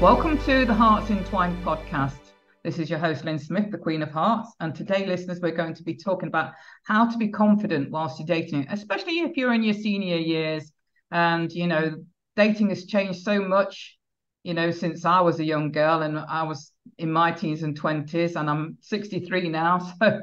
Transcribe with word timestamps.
Welcome 0.00 0.38
to 0.44 0.64
the 0.64 0.72
Hearts 0.72 1.10
Entwined 1.10 1.62
podcast. 1.62 2.16
This 2.64 2.78
is 2.78 2.88
your 2.88 2.98
host, 2.98 3.26
Lyn 3.26 3.38
Smith, 3.38 3.70
the 3.70 3.76
Queen 3.76 4.00
of 4.00 4.10
Hearts. 4.10 4.50
And 4.58 4.74
today, 4.74 5.04
listeners, 5.04 5.40
we're 5.42 5.50
going 5.50 5.74
to 5.74 5.82
be 5.82 5.94
talking 5.94 6.28
about 6.28 6.54
how 6.84 7.10
to 7.10 7.18
be 7.18 7.28
confident 7.28 7.90
whilst 7.90 8.18
you're 8.18 8.26
dating, 8.26 8.66
especially 8.70 9.18
if 9.18 9.36
you're 9.36 9.52
in 9.52 9.62
your 9.62 9.74
senior 9.74 10.16
years. 10.16 10.72
And, 11.10 11.52
you 11.52 11.66
know, 11.66 12.02
dating 12.34 12.70
has 12.70 12.86
changed 12.86 13.20
so 13.20 13.42
much, 13.42 13.98
you 14.42 14.54
know, 14.54 14.70
since 14.70 15.04
I 15.04 15.20
was 15.20 15.38
a 15.38 15.44
young 15.44 15.70
girl 15.70 16.00
and 16.00 16.18
I 16.18 16.44
was 16.44 16.72
in 16.96 17.12
my 17.12 17.30
teens 17.30 17.62
and 17.62 17.78
20s, 17.78 18.36
and 18.36 18.48
I'm 18.48 18.78
63 18.80 19.50
now. 19.50 19.92
So, 20.02 20.22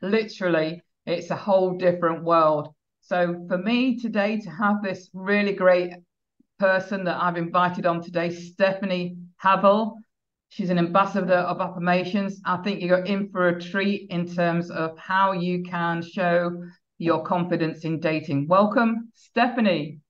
literally, 0.00 0.80
it's 1.04 1.28
a 1.28 1.36
whole 1.36 1.76
different 1.76 2.24
world. 2.24 2.74
So, 3.02 3.44
for 3.46 3.58
me 3.58 3.98
today 3.98 4.40
to 4.40 4.48
have 4.48 4.82
this 4.82 5.10
really 5.12 5.52
great 5.52 5.92
person 6.58 7.04
that 7.04 7.22
I've 7.22 7.36
invited 7.36 7.86
on 7.86 8.02
today, 8.02 8.30
Stefani 8.30 9.16
Havel. 9.36 9.96
She's 10.50 10.70
an 10.70 10.78
ambassador 10.78 11.34
of 11.34 11.60
affirmations. 11.60 12.40
I 12.44 12.56
think 12.58 12.80
you're 12.80 13.04
in 13.04 13.30
for 13.30 13.48
a 13.48 13.60
treat 13.60 14.10
in 14.10 14.26
terms 14.26 14.70
of 14.70 14.98
how 14.98 15.32
you 15.32 15.62
can 15.62 16.02
show 16.02 16.64
your 16.98 17.22
confidence 17.22 17.84
in 17.84 18.00
dating. 18.00 18.48
Welcome, 18.48 19.12
Stefani. 19.14 20.00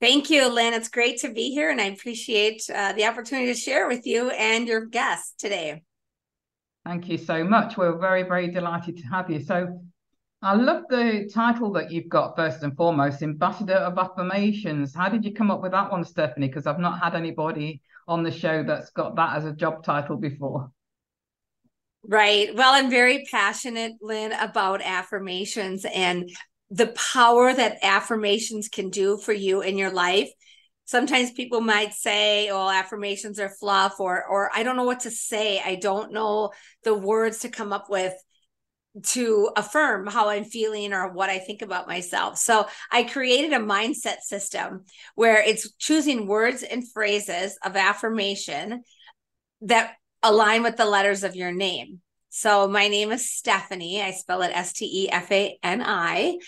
Thank 0.00 0.30
you, 0.30 0.48
Lyn. 0.48 0.74
It's 0.74 0.88
great 0.88 1.18
to 1.20 1.32
be 1.32 1.50
here, 1.50 1.70
and 1.70 1.80
I 1.80 1.86
appreciate 1.86 2.62
uh, 2.72 2.92
the 2.92 3.06
opportunity 3.06 3.52
to 3.52 3.58
share 3.58 3.88
with 3.88 4.06
you 4.06 4.30
and 4.30 4.68
your 4.68 4.86
guests 4.86 5.34
today. 5.38 5.82
Thank 6.84 7.08
you 7.08 7.18
so 7.18 7.42
much. 7.44 7.76
We're 7.76 7.98
very, 7.98 8.22
very 8.22 8.48
delighted 8.48 8.98
to 8.98 9.02
have 9.08 9.28
you. 9.28 9.40
So, 9.40 9.82
I 10.40 10.54
love 10.54 10.84
the 10.88 11.28
title 11.34 11.72
that 11.72 11.90
you've 11.90 12.08
got 12.08 12.36
first 12.36 12.62
and 12.62 12.76
foremost, 12.76 13.22
Ambassador 13.22 13.74
of 13.74 13.98
Affirmations. 13.98 14.94
How 14.94 15.08
did 15.08 15.24
you 15.24 15.34
come 15.34 15.50
up 15.50 15.62
with 15.62 15.72
that 15.72 15.90
one, 15.90 16.04
Stefani? 16.04 16.46
Because 16.46 16.66
I've 16.66 16.78
not 16.78 17.00
had 17.02 17.16
anybody 17.16 17.82
on 18.06 18.22
the 18.22 18.30
show 18.30 18.62
that's 18.62 18.90
got 18.90 19.16
that 19.16 19.36
as 19.36 19.44
a 19.44 19.52
job 19.52 19.82
title 19.82 20.16
before. 20.16 20.70
Right. 22.04 22.54
Well, 22.54 22.72
I'm 22.72 22.88
very 22.88 23.26
passionate, 23.28 23.94
Lyn, 24.00 24.32
about 24.32 24.80
affirmations 24.80 25.84
and 25.84 26.30
the 26.70 26.86
power 26.88 27.52
that 27.52 27.78
affirmations 27.82 28.68
can 28.68 28.90
do 28.90 29.18
for 29.18 29.32
you 29.32 29.62
in 29.62 29.76
your 29.76 29.90
life. 29.90 30.30
Sometimes 30.84 31.32
people 31.32 31.60
might 31.60 31.94
say, 31.94 32.48
"Oh, 32.48 32.68
affirmations 32.68 33.40
are 33.40 33.50
fluff," 33.50 33.98
or 33.98 34.24
"or 34.24 34.50
I 34.54 34.62
don't 34.62 34.76
know 34.76 34.84
what 34.84 35.00
to 35.00 35.10
say. 35.10 35.60
I 35.60 35.74
don't 35.74 36.12
know 36.12 36.52
the 36.84 36.94
words 36.94 37.40
to 37.40 37.48
come 37.48 37.72
up 37.72 37.90
with." 37.90 38.14
To 39.04 39.50
affirm 39.54 40.08
how 40.08 40.28
I'm 40.30 40.44
feeling 40.44 40.92
or 40.92 41.12
what 41.12 41.30
I 41.30 41.38
think 41.38 41.62
about 41.62 41.86
myself. 41.86 42.36
So 42.36 42.66
I 42.90 43.04
created 43.04 43.52
a 43.52 43.62
mindset 43.62 44.22
system 44.22 44.86
where 45.14 45.40
it's 45.40 45.70
choosing 45.74 46.26
words 46.26 46.64
and 46.64 46.90
phrases 46.90 47.56
of 47.64 47.76
affirmation 47.76 48.82
that 49.60 49.92
align 50.22 50.64
with 50.64 50.76
the 50.76 50.84
letters 50.84 51.22
of 51.22 51.36
your 51.36 51.52
name. 51.52 52.00
So 52.30 52.66
my 52.66 52.88
name 52.88 53.12
is 53.12 53.30
Stefani. 53.30 54.02
I 54.02 54.10
spell 54.10 54.42
it 54.42 54.50
S 54.52 54.72
T 54.72 55.04
E 55.04 55.10
F 55.12 55.30
A 55.30 55.56
N 55.62 55.80
I. 55.84 56.38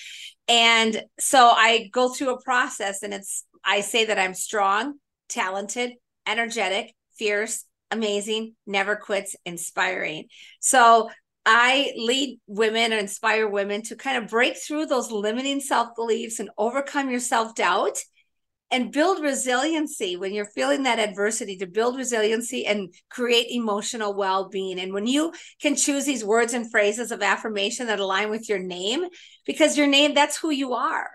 And 0.48 1.04
so 1.20 1.47
I 1.47 1.88
go 1.93 2.09
through 2.09 2.31
a 2.31 2.43
process 2.43 3.04
and 3.04 3.14
it's, 3.14 3.44
I 3.64 3.82
say 3.82 4.06
that 4.06 4.19
I'm 4.19 4.34
strong, 4.34 4.94
talented, 5.28 5.93
energetic, 6.26 6.94
fierce, 7.16 7.64
amazing, 7.93 8.54
never 8.66 8.97
quits, 8.97 9.37
inspiring. 9.44 10.26
So 10.60 11.10
I 11.46 11.92
lead 11.96 12.38
women 12.46 12.92
and 12.92 13.00
inspire 13.00 13.48
women 13.48 13.82
to 13.84 13.96
kind 13.96 14.22
of 14.22 14.30
break 14.30 14.56
through 14.56 14.86
those 14.86 15.10
limiting 15.10 15.60
self 15.60 15.94
beliefs 15.96 16.38
and 16.38 16.50
overcome 16.58 17.10
your 17.10 17.20
self 17.20 17.54
doubt 17.54 17.98
and 18.70 18.92
build 18.92 19.20
resiliency 19.20 20.16
when 20.16 20.32
you're 20.32 20.44
feeling 20.44 20.84
that 20.84 21.00
adversity 21.00 21.56
to 21.56 21.66
build 21.66 21.96
resiliency 21.96 22.64
and 22.66 22.94
create 23.08 23.48
emotional 23.50 24.14
well 24.14 24.48
being. 24.48 24.78
And 24.78 24.92
when 24.92 25.06
you 25.06 25.32
can 25.60 25.74
choose 25.74 26.04
these 26.04 26.24
words 26.24 26.54
and 26.54 26.70
phrases 26.70 27.10
of 27.10 27.22
affirmation 27.22 27.88
that 27.88 28.00
align 28.00 28.30
with 28.30 28.48
your 28.48 28.60
name, 28.60 29.06
because 29.44 29.76
your 29.76 29.88
name, 29.88 30.14
that's 30.14 30.38
who 30.38 30.50
you 30.50 30.74
are. 30.74 31.10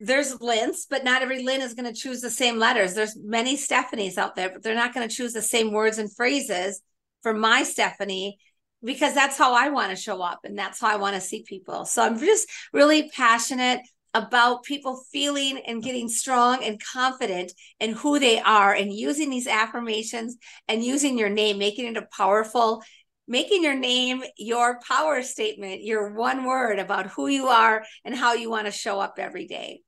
There's 0.00 0.40
Lynn's, 0.40 0.86
but 0.88 1.04
not 1.04 1.22
every 1.22 1.42
Lynn 1.42 1.60
is 1.60 1.74
going 1.74 1.92
to 1.92 2.00
choose 2.00 2.20
the 2.20 2.30
same 2.30 2.58
letters. 2.58 2.94
There's 2.94 3.16
many 3.16 3.56
Stephanies 3.56 4.16
out 4.16 4.36
there, 4.36 4.50
but 4.50 4.62
they're 4.62 4.74
not 4.74 4.94
going 4.94 5.08
to 5.08 5.14
choose 5.14 5.32
the 5.32 5.42
same 5.42 5.72
words 5.72 5.98
and 5.98 6.14
phrases 6.14 6.80
for 7.22 7.34
my 7.34 7.64
Stefani 7.64 8.38
because 8.82 9.14
that's 9.14 9.36
how 9.36 9.54
I 9.54 9.70
want 9.70 9.90
to 9.90 9.96
show 9.96 10.22
up 10.22 10.40
and 10.44 10.58
that's 10.58 10.80
how 10.80 10.88
I 10.88 10.96
want 10.96 11.14
to 11.14 11.20
see 11.20 11.42
people. 11.42 11.84
So 11.84 12.02
I'm 12.02 12.18
just 12.18 12.48
really 12.72 13.10
passionate 13.10 13.80
about 14.14 14.62
people 14.62 15.04
feeling 15.12 15.60
and 15.66 15.82
getting 15.82 16.08
strong 16.08 16.64
and 16.64 16.80
confident 16.82 17.52
in 17.80 17.92
who 17.92 18.18
they 18.18 18.40
are 18.40 18.72
and 18.72 18.92
using 18.92 19.30
these 19.30 19.46
affirmations 19.46 20.36
and 20.66 20.82
using 20.82 21.18
your 21.18 21.28
name, 21.28 21.58
making 21.58 21.86
it 21.86 21.96
a 21.96 22.06
powerful, 22.16 22.82
making 23.26 23.62
your 23.62 23.74
name 23.74 24.22
your 24.36 24.80
power 24.80 25.22
statement, 25.22 25.82
your 25.82 26.14
one 26.14 26.44
word 26.44 26.78
about 26.78 27.06
who 27.08 27.28
you 27.28 27.48
are 27.48 27.84
and 28.04 28.14
how 28.14 28.32
you 28.32 28.48
want 28.48 28.66
to 28.66 28.72
show 28.72 28.98
up 28.98 29.14
every 29.18 29.46
day. 29.46 29.82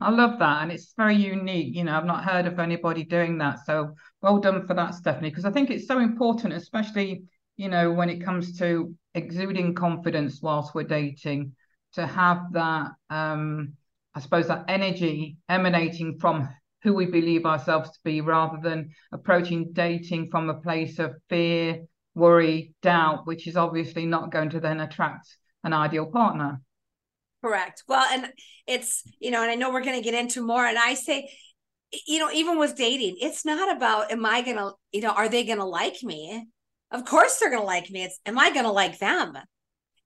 I 0.00 0.10
love 0.10 0.38
that. 0.40 0.62
And 0.62 0.72
it's 0.72 0.94
very 0.96 1.14
unique. 1.14 1.76
You 1.76 1.84
know, 1.84 1.96
I've 1.96 2.04
not 2.04 2.24
heard 2.24 2.46
of 2.46 2.58
anybody 2.58 3.04
doing 3.04 3.38
that. 3.38 3.58
So 3.64 3.94
well 4.20 4.38
done 4.38 4.66
for 4.66 4.74
that, 4.74 4.94
Stefani, 4.94 5.30
because 5.30 5.44
I 5.44 5.52
think 5.52 5.70
it's 5.70 5.86
so 5.86 6.00
important, 6.00 6.54
especially 6.54 7.22
you 7.62 7.68
know, 7.68 7.92
when 7.92 8.10
it 8.10 8.24
comes 8.24 8.58
to 8.58 8.92
exuding 9.14 9.72
confidence 9.72 10.42
whilst 10.42 10.74
we're 10.74 10.82
dating, 10.82 11.54
to 11.92 12.04
have 12.04 12.52
that, 12.54 12.90
um, 13.08 13.74
I 14.16 14.18
suppose, 14.18 14.48
that 14.48 14.64
energy 14.66 15.36
emanating 15.48 16.18
from 16.18 16.48
who 16.82 16.92
we 16.92 17.06
believe 17.06 17.46
ourselves 17.46 17.90
to 17.90 17.98
be 18.02 18.20
rather 18.20 18.58
than 18.60 18.90
approaching 19.12 19.72
dating 19.72 20.28
from 20.28 20.50
a 20.50 20.60
place 20.60 20.98
of 20.98 21.14
fear, 21.28 21.84
worry, 22.16 22.74
doubt, 22.82 23.28
which 23.28 23.46
is 23.46 23.56
obviously 23.56 24.06
not 24.06 24.32
going 24.32 24.50
to 24.50 24.58
then 24.58 24.80
attract 24.80 25.28
an 25.62 25.72
ideal 25.72 26.06
partner. 26.06 26.60
Correct. 27.44 27.84
Well, 27.86 28.04
and 28.10 28.32
it's, 28.66 29.04
you 29.20 29.30
know, 29.30 29.40
and 29.40 29.52
I 29.52 29.54
know 29.54 29.70
we're 29.70 29.84
going 29.84 30.02
to 30.02 30.10
get 30.10 30.20
into 30.20 30.44
more. 30.44 30.66
And 30.66 30.76
I 30.76 30.94
say, 30.94 31.30
you 32.08 32.18
know, 32.18 32.32
even 32.32 32.58
with 32.58 32.74
dating, 32.74 33.18
it's 33.20 33.44
not 33.44 33.76
about, 33.76 34.10
am 34.10 34.26
I 34.26 34.42
going 34.42 34.56
to, 34.56 34.72
you 34.90 35.02
know, 35.02 35.10
are 35.10 35.28
they 35.28 35.44
going 35.44 35.58
to 35.58 35.64
like 35.64 36.02
me? 36.02 36.48
Of 36.92 37.04
course 37.04 37.38
they're 37.38 37.50
going 37.50 37.62
to 37.62 37.66
like 37.66 37.90
me. 37.90 38.04
It's 38.04 38.20
am 38.26 38.38
I 38.38 38.50
going 38.50 38.66
to 38.66 38.70
like 38.70 38.98
them? 38.98 39.36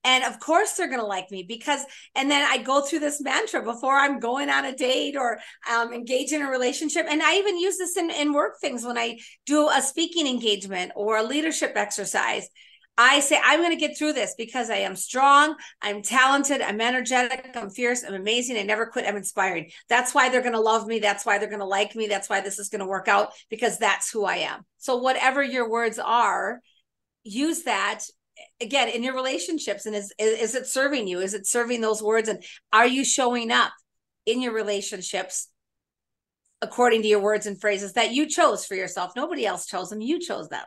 And 0.03 0.23
of 0.23 0.39
course 0.39 0.73
they're 0.73 0.87
going 0.87 1.01
to 1.01 1.05
like 1.05 1.29
me 1.31 1.43
because, 1.43 1.81
and 2.15 2.31
then 2.31 2.47
I 2.49 2.59
go 2.59 2.81
through 2.81 2.99
this 2.99 3.19
mantra 3.19 3.61
before 3.61 3.97
I'm 3.97 4.19
going 4.19 4.49
on 4.49 4.63
a 4.63 4.73
date 4.73 5.17
or 5.17 5.39
um, 5.69 5.91
engage 5.91 6.31
in 6.31 6.41
a 6.41 6.49
relationship. 6.49 7.05
And 7.09 7.21
I 7.21 7.35
even 7.35 7.59
use 7.59 7.77
this 7.77 7.97
in, 7.97 8.09
in 8.09 8.31
work 8.31 8.53
things 8.61 8.85
when 8.85 8.97
I 8.97 9.17
do 9.45 9.67
a 9.67 9.81
speaking 9.81 10.25
engagement 10.25 10.93
or 10.95 11.17
a 11.17 11.23
leadership 11.23 11.73
exercise. 11.75 12.47
I 12.97 13.19
say, 13.19 13.39
I'm 13.43 13.59
going 13.59 13.77
to 13.77 13.87
get 13.87 13.97
through 13.97 14.13
this 14.13 14.33
because 14.37 14.71
I 14.71 14.77
am 14.77 14.95
strong, 14.95 15.55
I'm 15.83 16.01
talented, 16.01 16.61
I'm 16.61 16.81
energetic, 16.81 17.51
I'm 17.53 17.69
fierce, 17.69 18.03
I'm 18.03 18.15
amazing, 18.15 18.57
I 18.57 18.63
never 18.63 18.87
quit, 18.87 19.05
I'm 19.05 19.17
inspiring. 19.17 19.69
That's 19.87 20.15
why 20.15 20.29
they're 20.29 20.41
going 20.41 20.53
to 20.53 20.59
love 20.59 20.87
me. 20.87 20.97
That's 20.97 21.23
why 21.23 21.37
they're 21.37 21.49
going 21.49 21.59
to 21.59 21.65
like 21.65 21.95
me. 21.95 22.07
That's 22.07 22.27
why 22.27 22.41
this 22.41 22.57
is 22.57 22.69
going 22.69 22.79
to 22.79 22.87
work 22.87 23.07
out 23.07 23.33
because 23.51 23.77
that's 23.77 24.09
who 24.09 24.25
I 24.25 24.37
am. 24.37 24.65
So, 24.79 24.97
whatever 24.97 25.43
your 25.43 25.69
words 25.69 25.99
are, 25.99 26.61
use 27.27 27.63
that 27.63 28.03
again 28.61 28.89
in 28.89 29.03
your 29.03 29.15
relationships 29.15 29.85
and 29.85 29.95
is, 29.95 30.13
is 30.19 30.55
it 30.55 30.67
serving 30.67 31.07
you? 31.07 31.19
Is 31.19 31.33
it 31.33 31.47
serving 31.47 31.81
those 31.81 32.01
words? 32.01 32.29
And 32.29 32.43
are 32.73 32.87
you 32.87 33.03
showing 33.03 33.51
up 33.51 33.71
in 34.25 34.41
your 34.41 34.53
relationships 34.53 35.49
according 36.61 37.03
to 37.03 37.07
your 37.07 37.21
words 37.21 37.45
and 37.45 37.59
phrases 37.59 37.93
that 37.93 38.13
you 38.13 38.27
chose 38.27 38.65
for 38.65 38.75
yourself? 38.75 39.13
Nobody 39.15 39.45
else 39.45 39.65
chose 39.65 39.89
them. 39.89 40.01
You 40.01 40.19
chose 40.19 40.49
them. 40.49 40.65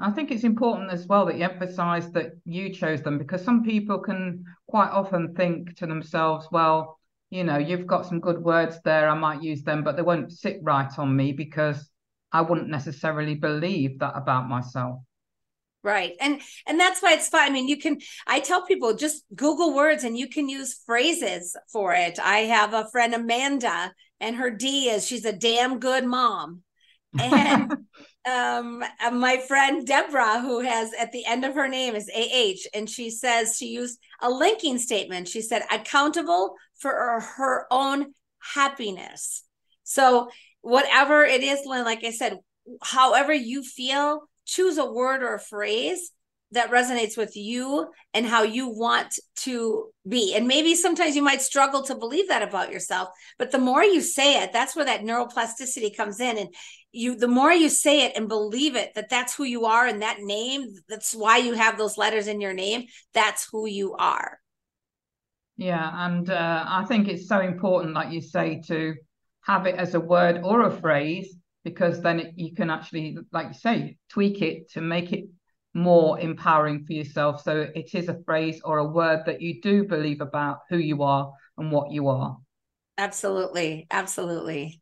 I 0.00 0.10
think 0.10 0.30
it's 0.30 0.44
important 0.44 0.90
as 0.90 1.06
well 1.06 1.26
that 1.26 1.36
you 1.36 1.44
emphasize 1.44 2.10
that 2.12 2.32
you 2.44 2.72
chose 2.72 3.02
them 3.02 3.18
because 3.18 3.44
some 3.44 3.62
people 3.62 3.98
can 3.98 4.44
quite 4.66 4.90
often 4.90 5.34
think 5.34 5.76
to 5.76 5.86
themselves, 5.86 6.48
well, 6.50 6.98
you 7.30 7.44
know, 7.44 7.56
you've 7.56 7.86
got 7.86 8.06
some 8.06 8.18
good 8.18 8.42
words 8.42 8.80
there, 8.84 9.08
I 9.08 9.14
might 9.14 9.42
use 9.42 9.62
them, 9.62 9.84
but 9.84 9.96
they 9.96 10.02
won't 10.02 10.32
sit 10.32 10.58
right 10.62 10.90
on 10.98 11.14
me 11.14 11.32
because 11.32 11.88
I 12.32 12.40
wouldn't 12.40 12.68
necessarily 12.68 13.36
believe 13.36 14.00
that 14.00 14.16
about 14.16 14.48
myself 14.48 14.98
right 15.82 16.14
and 16.20 16.40
and 16.66 16.78
that's 16.78 17.02
why 17.02 17.12
it's 17.12 17.28
fun 17.28 17.42
i 17.42 17.50
mean 17.50 17.66
you 17.68 17.76
can 17.76 17.98
i 18.26 18.38
tell 18.38 18.64
people 18.66 18.94
just 18.94 19.24
google 19.34 19.74
words 19.74 20.04
and 20.04 20.16
you 20.16 20.28
can 20.28 20.48
use 20.48 20.80
phrases 20.86 21.56
for 21.72 21.92
it 21.92 22.18
i 22.20 22.40
have 22.40 22.72
a 22.72 22.88
friend 22.90 23.14
amanda 23.14 23.92
and 24.22 24.36
her 24.36 24.50
D 24.50 24.88
is 24.88 25.06
she's 25.06 25.24
a 25.24 25.32
damn 25.32 25.80
good 25.80 26.06
mom. 26.06 26.62
And 27.20 27.72
um, 28.24 28.84
uh, 29.04 29.10
my 29.10 29.38
friend 29.48 29.84
Deborah, 29.86 30.40
who 30.40 30.60
has 30.60 30.92
at 30.98 31.10
the 31.12 31.26
end 31.26 31.44
of 31.44 31.54
her 31.54 31.68
name 31.68 31.94
is 31.96 32.08
AH, 32.08 32.68
and 32.72 32.88
she 32.88 33.10
says 33.10 33.56
she 33.58 33.66
used 33.66 33.98
a 34.22 34.30
linking 34.30 34.78
statement. 34.78 35.28
She 35.28 35.42
said, 35.42 35.62
accountable 35.70 36.54
for 36.78 37.20
her 37.20 37.66
own 37.70 38.14
happiness. 38.38 39.42
So, 39.82 40.30
whatever 40.60 41.24
it 41.24 41.42
is, 41.42 41.66
Lyn, 41.66 41.84
like 41.84 42.04
I 42.04 42.10
said, 42.10 42.38
however 42.80 43.32
you 43.32 43.64
feel, 43.64 44.22
choose 44.44 44.78
a 44.78 44.90
word 44.90 45.22
or 45.22 45.34
a 45.34 45.40
phrase 45.40 46.10
that 46.52 46.70
resonates 46.70 47.16
with 47.16 47.34
you 47.34 47.88
and 48.12 48.26
how 48.26 48.42
you 48.42 48.68
want 48.68 49.18
to 49.36 49.86
be. 50.06 50.34
And 50.34 50.46
maybe 50.46 50.74
sometimes 50.74 51.16
you 51.16 51.22
might 51.22 51.40
struggle 51.40 51.82
to 51.84 51.94
believe 51.94 52.28
that 52.28 52.42
about 52.46 52.70
yourself, 52.70 53.08
but 53.38 53.50
the 53.50 53.58
more 53.58 53.82
you 53.82 54.02
say 54.02 54.42
it, 54.42 54.52
that's 54.52 54.76
where 54.76 54.84
that 54.84 55.00
neuroplasticity 55.00 55.96
comes 55.96 56.20
in. 56.20 56.36
And 56.36 56.54
you, 56.92 57.16
the 57.16 57.28
more 57.28 57.50
you 57.50 57.70
say 57.70 58.04
it 58.04 58.12
and 58.16 58.28
believe 58.28 58.76
it, 58.76 58.92
that 58.94 59.08
that's 59.08 59.34
who 59.34 59.44
you 59.44 59.64
are 59.64 59.86
and 59.86 60.02
that 60.02 60.18
name, 60.20 60.74
that's 60.88 61.14
why 61.14 61.38
you 61.38 61.54
have 61.54 61.78
those 61.78 61.96
letters 61.96 62.26
in 62.26 62.40
your 62.40 62.52
name. 62.52 62.84
That's 63.14 63.48
who 63.50 63.66
you 63.66 63.94
are. 63.94 64.38
Yeah. 65.56 65.90
And 66.06 66.28
uh, 66.28 66.64
I 66.68 66.84
think 66.84 67.08
it's 67.08 67.28
so 67.28 67.40
important, 67.40 67.94
like 67.94 68.12
you 68.12 68.20
say, 68.20 68.60
to 68.66 68.94
have 69.42 69.66
it 69.66 69.76
as 69.76 69.94
a 69.94 70.00
word 70.00 70.40
or 70.44 70.62
a 70.62 70.70
phrase, 70.70 71.34
because 71.64 72.00
then 72.00 72.20
it, 72.20 72.34
you 72.36 72.54
can 72.54 72.70
actually, 72.70 73.16
like 73.32 73.48
you 73.48 73.54
say, 73.54 73.96
tweak 74.08 74.42
it 74.42 74.70
to 74.72 74.80
make 74.80 75.12
it 75.12 75.24
more 75.74 76.18
empowering 76.20 76.84
for 76.84 76.92
yourself. 76.92 77.42
So 77.42 77.68
it 77.74 77.94
is 77.94 78.08
a 78.08 78.22
phrase 78.24 78.60
or 78.64 78.78
a 78.78 78.84
word 78.84 79.22
that 79.26 79.40
you 79.40 79.60
do 79.60 79.84
believe 79.84 80.20
about 80.20 80.60
who 80.68 80.76
you 80.76 81.02
are 81.02 81.32
and 81.56 81.70
what 81.70 81.90
you 81.90 82.08
are. 82.08 82.36
Absolutely. 82.98 83.86
Absolutely. 83.90 84.80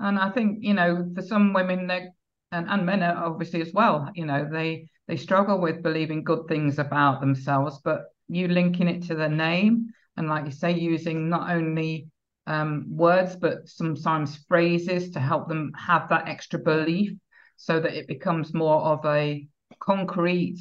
And 0.00 0.18
I 0.18 0.30
think, 0.30 0.58
you 0.62 0.74
know, 0.74 1.10
for 1.14 1.22
some 1.22 1.52
women 1.52 1.86
they 1.86 2.08
and, 2.52 2.68
and 2.68 2.86
men 2.86 3.02
are 3.02 3.24
obviously 3.24 3.60
as 3.62 3.72
well, 3.72 4.10
you 4.14 4.26
know, 4.26 4.48
they 4.50 4.88
they 5.08 5.16
struggle 5.16 5.60
with 5.60 5.82
believing 5.82 6.24
good 6.24 6.46
things 6.48 6.78
about 6.78 7.20
themselves, 7.20 7.80
but 7.84 8.04
you 8.28 8.48
linking 8.48 8.88
it 8.88 9.02
to 9.04 9.14
the 9.14 9.28
name 9.28 9.88
and 10.16 10.28
like 10.28 10.44
you 10.46 10.52
say, 10.52 10.72
using 10.72 11.28
not 11.28 11.50
only 11.50 12.08
um, 12.46 12.86
words 12.88 13.36
but 13.36 13.68
sometimes 13.68 14.44
phrases 14.48 15.10
to 15.10 15.20
help 15.20 15.48
them 15.48 15.72
have 15.76 16.08
that 16.10 16.28
extra 16.28 16.58
belief 16.58 17.12
so 17.56 17.80
that 17.80 17.94
it 17.94 18.06
becomes 18.08 18.52
more 18.52 18.82
of 18.82 19.04
a 19.06 19.46
concrete. 19.80 20.60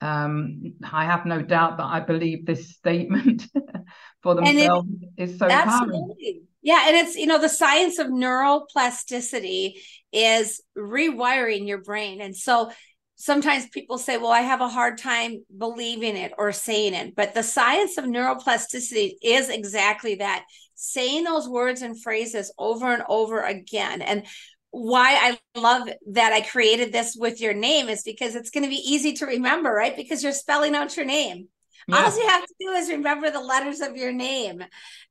Um, 0.00 0.74
I 0.92 1.04
have 1.06 1.26
no 1.26 1.42
doubt 1.42 1.78
that 1.78 1.86
I 1.86 2.00
believe 2.00 2.46
this 2.46 2.70
statement 2.76 3.44
for 4.22 4.34
themselves 4.34 4.88
it, 5.16 5.30
is 5.30 5.38
so 5.38 5.46
absolutely. 5.46 5.98
Powerful. 5.98 6.16
Yeah, 6.60 6.84
and 6.88 6.96
it's 6.96 7.16
you 7.16 7.26
know 7.26 7.40
the 7.40 7.48
science 7.48 7.98
of 7.98 8.08
neuroplasticity 8.08 9.74
is 10.12 10.60
rewiring 10.76 11.66
your 11.66 11.78
brain, 11.78 12.20
and 12.20 12.36
so 12.36 12.70
sometimes 13.14 13.68
people 13.68 13.96
say, 13.96 14.18
"Well, 14.18 14.32
I 14.32 14.40
have 14.40 14.60
a 14.60 14.68
hard 14.68 14.98
time 14.98 15.44
believing 15.56 16.16
it 16.16 16.32
or 16.36 16.52
saying 16.52 16.94
it," 16.94 17.14
but 17.14 17.34
the 17.34 17.42
science 17.44 17.96
of 17.96 18.04
neuroplasticity 18.04 19.12
is 19.22 19.48
exactly 19.48 20.16
that 20.16 20.44
saying 20.80 21.24
those 21.24 21.48
words 21.48 21.82
and 21.82 22.00
phrases 22.00 22.52
over 22.56 22.92
and 22.92 23.02
over 23.08 23.40
again. 23.40 24.00
And 24.00 24.24
why 24.70 25.36
I 25.54 25.58
love 25.58 25.88
that 26.12 26.32
I 26.32 26.40
created 26.40 26.92
this 26.92 27.16
with 27.18 27.40
your 27.40 27.52
name 27.52 27.88
is 27.88 28.02
because 28.04 28.36
it's 28.36 28.50
going 28.50 28.62
to 28.62 28.70
be 28.70 28.76
easy 28.76 29.14
to 29.14 29.26
remember, 29.26 29.70
right? 29.70 29.96
Because 29.96 30.22
you're 30.22 30.32
spelling 30.32 30.76
out 30.76 30.96
your 30.96 31.06
name. 31.06 31.48
Yeah. 31.88 31.96
All 31.96 32.16
you 32.16 32.28
have 32.28 32.46
to 32.46 32.54
do 32.60 32.68
is 32.70 32.90
remember 32.90 33.30
the 33.30 33.40
letters 33.40 33.80
of 33.80 33.96
your 33.96 34.12
name 34.12 34.62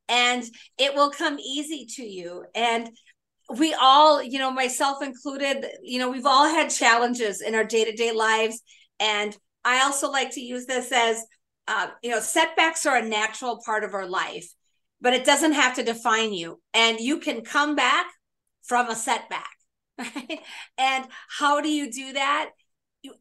and 0.08 0.44
it 0.78 0.94
will 0.96 1.10
come 1.10 1.38
easy 1.38 1.86
to 1.96 2.04
you. 2.04 2.46
And 2.56 2.90
we 3.58 3.74
all, 3.74 4.24
you 4.24 4.40
know, 4.40 4.52
myself 4.52 5.04
included, 5.04 5.66
you 5.84 6.00
know, 6.00 6.10
we've 6.10 6.26
all 6.26 6.48
had 6.48 6.70
challenges 6.70 7.42
in 7.42 7.56
our 7.56 7.66
day 7.66 7.84
to 7.84 7.92
day 7.92 8.14
lives. 8.14 8.62
And 9.00 9.36
I 9.66 9.84
also 9.84 10.10
like 10.10 10.32
to 10.32 10.42
use 10.42 10.66
this 10.66 10.92
as, 10.94 11.26
uh, 11.68 11.88
you 12.02 12.12
know, 12.12 12.22
setbacks 12.22 12.86
are 12.86 12.96
a 12.96 13.06
natural 13.06 13.62
part 13.66 13.84
of 13.84 13.94
our 13.94 14.08
life, 14.08 14.48
but 15.02 15.14
it 15.14 15.26
doesn't 15.26 15.54
have 15.54 15.76
to 15.76 15.84
define 15.84 16.34
you. 16.34 16.60
And 16.74 17.00
you 17.00 17.20
can 17.20 17.42
come 17.42 17.76
back 17.76 18.08
from 18.64 18.90
a 18.90 18.96
setback. 18.96 19.50
Right? 20.00 20.42
And 20.78 21.06
how 21.40 21.60
do 21.60 21.70
you 21.70 21.92
do 21.92 22.14
that? 22.14 22.52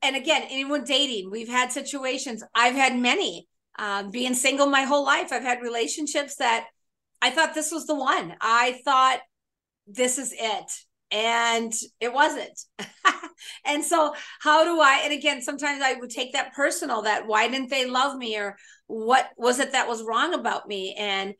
And 0.02 0.14
again, 0.14 0.43
anyone 0.50 0.84
dating, 0.84 1.31
we've 1.31 1.49
had 1.49 1.73
situations, 1.73 2.44
I've 2.55 2.75
had 2.75 2.99
many. 2.99 3.49
Um, 3.78 4.11
being 4.11 4.34
single 4.34 4.67
my 4.67 4.82
whole 4.82 5.05
life, 5.05 5.32
I've 5.32 5.43
had 5.43 5.62
relationships 5.62 6.37
that 6.37 6.67
I 7.23 7.31
thought 7.31 7.55
this 7.55 7.73
was 7.73 7.87
the 7.87 7.94
one. 7.94 8.34
I 8.40 8.81
thought 8.84 9.20
this 9.87 10.19
is 10.19 10.34
it. 10.37 10.73
And 11.11 11.73
it 12.00 12.12
wasn't. 12.12 12.58
and 13.64 13.84
so, 13.84 14.14
how 14.40 14.64
do 14.64 14.81
I? 14.81 15.02
And 15.05 15.12
again, 15.12 15.40
sometimes 15.40 15.82
I 15.82 15.94
would 15.94 16.11
take 16.11 16.32
that 16.32 16.52
personal 16.55 17.02
that 17.02 17.26
why 17.26 17.49
didn't 17.49 17.70
they 17.70 17.88
love 17.88 18.17
me 18.17 18.37
or 18.37 18.56
what 18.87 19.31
was 19.37 19.61
it 19.61 19.73
that 19.73 19.88
was 19.88 20.02
wrong 20.02 20.34
about 20.34 20.67
me? 20.67 20.94
And 20.99 21.34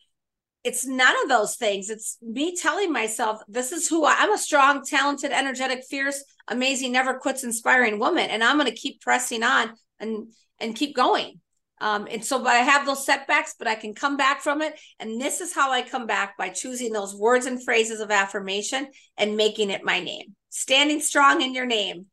it's 0.67 0.85
none 0.85 1.15
of 1.23 1.29
those 1.29 1.55
things. 1.55 1.91
It's 1.91 2.19
me 2.21 2.57
telling 2.57 2.93
myself, 2.93 3.41
this 3.47 3.71
is 3.71 3.89
who 3.89 4.05
I, 4.05 4.15
am 4.15 4.33
a 4.33 4.39
strong, 4.39 4.85
talented, 4.85 5.31
energetic, 5.31 5.85
fierce, 5.89 6.25
amazing, 6.49 6.91
never 6.91 7.15
quits, 7.15 7.45
inspiring 7.45 8.01
woman. 8.01 8.31
And 8.31 8.43
I'm 8.43 8.59
going 8.59 8.69
to 8.69 8.77
keep 8.77 9.01
pressing 9.01 9.45
on 9.45 9.75
and, 10.01 10.33
and 10.59 10.75
keep 10.75 10.97
going. 10.97 11.41
Um, 11.81 12.09
and 12.11 12.25
so, 12.25 12.41
but 12.41 12.49
I 12.49 12.59
have 12.59 12.85
those 12.85 13.07
setbacks, 13.07 13.55
but 13.57 13.69
I 13.69 13.77
can 13.77 13.95
come 13.95 14.17
back 14.17 14.41
from 14.41 14.61
it. 14.61 14.75
And 14.99 15.21
this 15.21 15.41
is 15.41 15.55
how 15.55 15.71
I 15.71 15.83
come 15.83 16.07
back 16.07 16.37
by 16.37 16.49
choosing 16.49 16.93
those 16.93 17.15
words 17.15 17.47
and 17.47 17.63
phrases 17.63 18.01
of 18.01 18.11
affirmation 18.11 18.89
and 19.17 19.37
making 19.37 19.71
it 19.71 19.85
my 19.85 20.01
name, 20.01 20.35
standing 20.49 21.01
strong 21.01 21.43
in 21.43 21.55
your 21.55 21.67
name. 21.67 22.07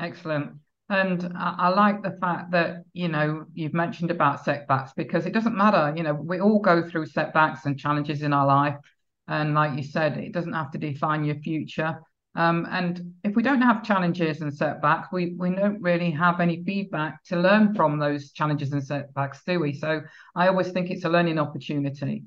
Excellent. 0.00 0.52
And 0.94 1.32
I, 1.36 1.54
I, 1.58 1.68
like 1.70 2.02
the 2.02 2.16
fact 2.20 2.52
that, 2.52 2.84
you 2.92 3.08
know, 3.08 3.44
you've 3.52 3.74
mentioned 3.74 4.10
about 4.10 4.44
setbacks 4.44 4.92
because 4.96 5.26
it 5.26 5.32
doesn't 5.32 5.56
matter. 5.56 5.92
You 5.96 6.04
know, 6.04 6.14
we 6.14 6.40
all 6.40 6.60
go 6.60 6.88
through 6.88 7.06
setbacks 7.06 7.66
and 7.66 7.78
challenges 7.78 8.22
in 8.22 8.32
our 8.32 8.46
life. 8.46 8.76
And 9.26 9.54
like 9.54 9.76
you 9.76 9.82
said, 9.82 10.18
it 10.18 10.32
doesn't 10.32 10.52
have 10.52 10.70
to 10.72 10.78
define 10.78 11.24
your 11.24 11.36
future. 11.36 12.00
Um, 12.36 12.66
and 12.70 13.14
if 13.22 13.36
we 13.36 13.42
don't 13.42 13.62
have 13.62 13.84
challenges 13.84 14.40
and 14.40 14.52
setbacks, 14.52 15.08
we, 15.12 15.34
we 15.38 15.54
don't 15.54 15.80
really 15.80 16.10
have 16.10 16.40
any 16.40 16.62
feedback 16.64 17.22
to 17.24 17.36
learn 17.36 17.74
from 17.74 17.98
those 17.98 18.32
challenges 18.32 18.72
and 18.72 18.84
setbacks, 18.84 19.42
do 19.46 19.60
we? 19.60 19.72
So 19.72 20.02
I 20.34 20.48
always 20.48 20.70
think 20.70 20.90
it's 20.90 21.04
a 21.04 21.08
learning 21.08 21.38
opportunity. 21.38 22.24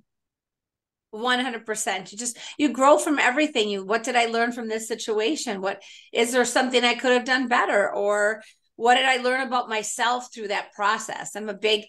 100% 1.13 2.11
you 2.11 2.17
just 2.17 2.37
you 2.57 2.69
grow 2.69 2.97
from 2.97 3.19
everything. 3.19 3.69
You 3.69 3.85
what 3.85 4.03
did 4.03 4.15
i 4.15 4.25
learn 4.25 4.51
from 4.51 4.67
this 4.67 4.87
situation? 4.87 5.61
What 5.61 5.81
is 6.13 6.31
there 6.31 6.45
something 6.45 6.83
i 6.83 6.95
could 6.95 7.13
have 7.13 7.25
done 7.25 7.47
better? 7.47 7.93
Or 7.93 8.41
what 8.75 8.95
did 8.95 9.05
i 9.05 9.17
learn 9.17 9.45
about 9.47 9.69
myself 9.69 10.33
through 10.33 10.49
that 10.49 10.73
process? 10.73 11.35
I'm 11.35 11.49
a 11.49 11.53
big 11.53 11.85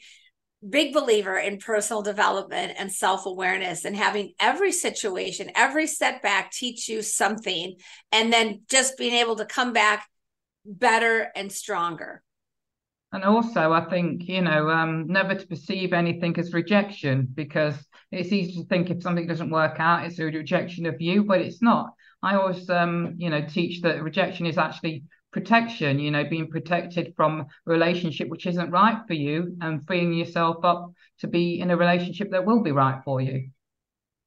big 0.69 0.93
believer 0.93 1.37
in 1.37 1.59
personal 1.59 2.03
development 2.03 2.73
and 2.79 2.93
self-awareness 2.93 3.85
and 3.85 3.97
having 3.97 4.33
every 4.41 4.73
situation 4.73 5.53
every 5.55 5.87
setback 5.87 6.51
teach 6.51 6.89
you 6.89 7.01
something 7.01 7.77
and 8.11 8.33
then 8.33 8.61
just 8.69 8.99
being 8.99 9.15
able 9.15 9.37
to 9.37 9.45
come 9.45 9.73
back 9.73 10.09
better 10.65 11.31
and 11.37 11.53
stronger. 11.53 12.23
And 13.13 13.25
also 13.25 13.73
i 13.73 13.89
think 13.89 14.29
you 14.29 14.43
know 14.43 14.69
um, 14.69 15.07
never 15.07 15.35
to 15.35 15.47
perceive 15.47 15.93
anything 15.93 16.39
as 16.39 16.53
rejection 16.53 17.29
because 17.33 17.77
it's 18.11 18.33
easy 18.33 18.61
to 18.61 18.69
think 18.69 18.91
if 18.91 19.03
something 19.03 19.27
doesn't 19.27 19.51
work 19.51 19.77
out 19.79 20.05
it's 20.05 20.19
a 20.19 20.25
rejection 20.25 20.87
of 20.87 21.01
you 21.01 21.25
but 21.25 21.41
it's 21.41 21.63
not. 21.63 21.93
I 22.23 22.35
always 22.35 22.69
um, 22.69 23.15
you 23.19 23.31
know 23.31 23.43
teach 23.47 23.83
that 23.83 24.03
rejection 24.03 24.47
is 24.47 24.59
actually 24.59 25.05
protection 25.31 25.99
you 25.99 26.11
know 26.11 26.25
being 26.25 26.49
protected 26.49 27.13
from 27.17 27.41
a 27.41 27.47
relationship 27.71 28.29
which 28.29 28.47
isn't 28.47 28.71
right 28.71 28.99
for 29.07 29.15
you 29.15 29.57
and 29.61 29.87
freeing 29.87 30.13
yourself 30.13 30.65
up 30.65 30.93
to 31.21 31.29
be 31.29 31.61
in 31.61 31.71
a 31.71 31.77
relationship 31.77 32.31
that 32.31 32.45
will 32.45 32.63
be 32.63 32.73
right 32.73 33.03
for 33.05 33.21
you. 33.21 33.51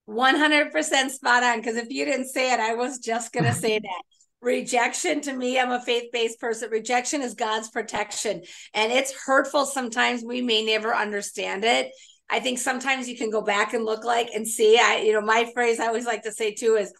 100% 0.09 1.09
spot 1.09 1.43
on 1.43 1.59
because 1.59 1.77
if 1.77 1.89
you 1.89 2.05
didn't 2.05 2.27
say 2.27 2.51
it 2.51 2.59
i 2.59 2.73
was 2.73 2.99
just 2.99 3.31
going 3.33 3.45
to 3.51 3.53
say 3.53 3.79
that. 3.79 4.01
Rejection 4.41 5.21
to 5.21 5.33
me 5.33 5.59
i'm 5.59 5.71
a 5.71 5.81
faith-based 5.81 6.39
person. 6.39 6.69
Rejection 6.71 7.21
is 7.21 7.35
god's 7.35 7.69
protection 7.69 8.41
and 8.73 8.91
it's 8.91 9.13
hurtful 9.25 9.65
sometimes. 9.65 10.23
We 10.23 10.41
may 10.41 10.65
never 10.65 10.95
understand 10.95 11.63
it 11.63 11.91
i 12.31 12.39
think 12.39 12.57
sometimes 12.57 13.07
you 13.07 13.17
can 13.17 13.29
go 13.29 13.41
back 13.41 13.73
and 13.73 13.85
look 13.85 14.03
like 14.03 14.29
and 14.33 14.47
see 14.47 14.79
i 14.79 14.97
you 14.97 15.13
know 15.13 15.21
my 15.21 15.49
phrase 15.53 15.79
i 15.79 15.87
always 15.87 16.05
like 16.05 16.23
to 16.23 16.31
say 16.31 16.53
too 16.53 16.75
is 16.75 16.93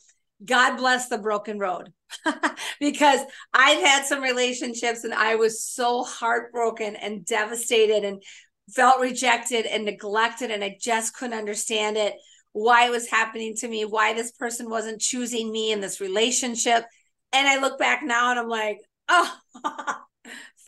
god 0.43 0.77
bless 0.77 1.07
the 1.07 1.17
broken 1.17 1.59
road. 1.59 1.91
Because 2.79 3.21
i've 3.53 3.81
had 3.83 4.05
some 4.05 4.21
relationships 4.21 5.03
and 5.03 5.13
i 5.13 5.35
was 5.35 5.63
so 5.63 6.03
heartbroken 6.03 6.95
and 6.95 7.25
devastated 7.25 8.03
and 8.03 8.21
felt 8.71 8.99
rejected 8.99 9.65
and 9.65 9.85
neglected 9.85 10.51
and 10.51 10.63
i 10.63 10.75
just 10.79 11.15
couldn't 11.15 11.37
understand 11.37 11.97
it. 11.97 12.13
Why 12.53 12.87
it 12.87 12.91
was 12.91 13.09
happening 13.09 13.55
to 13.57 13.67
me 13.67 13.85
why 13.85 14.13
this 14.13 14.31
person 14.31 14.69
wasn't 14.69 14.99
choosing 14.99 15.51
me 15.51 15.71
in 15.71 15.79
this 15.79 16.01
relationship. 16.01 16.83
And 17.31 17.47
I 17.47 17.59
look 17.61 17.79
back 17.79 18.03
now 18.03 18.31
and 18.31 18.39
I'm 18.39 18.49
like, 18.49 18.79
oh, 19.07 19.37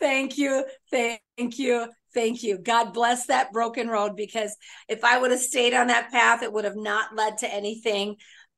thank 0.00 0.38
you, 0.38 0.64
thank 0.90 1.20
you, 1.58 1.88
thank 2.14 2.42
you. 2.42 2.56
God 2.56 2.94
bless 2.94 3.26
that 3.26 3.52
broken 3.52 3.88
road 3.88 4.16
because 4.16 4.56
if 4.88 5.04
I 5.04 5.18
would 5.18 5.30
have 5.32 5.40
stayed 5.40 5.74
on 5.74 5.88
that 5.88 6.10
path, 6.10 6.42
it 6.42 6.52
would 6.52 6.64
have 6.64 6.76
not 6.76 7.14
led 7.14 7.38
to 7.38 7.52
anything. 7.52 8.16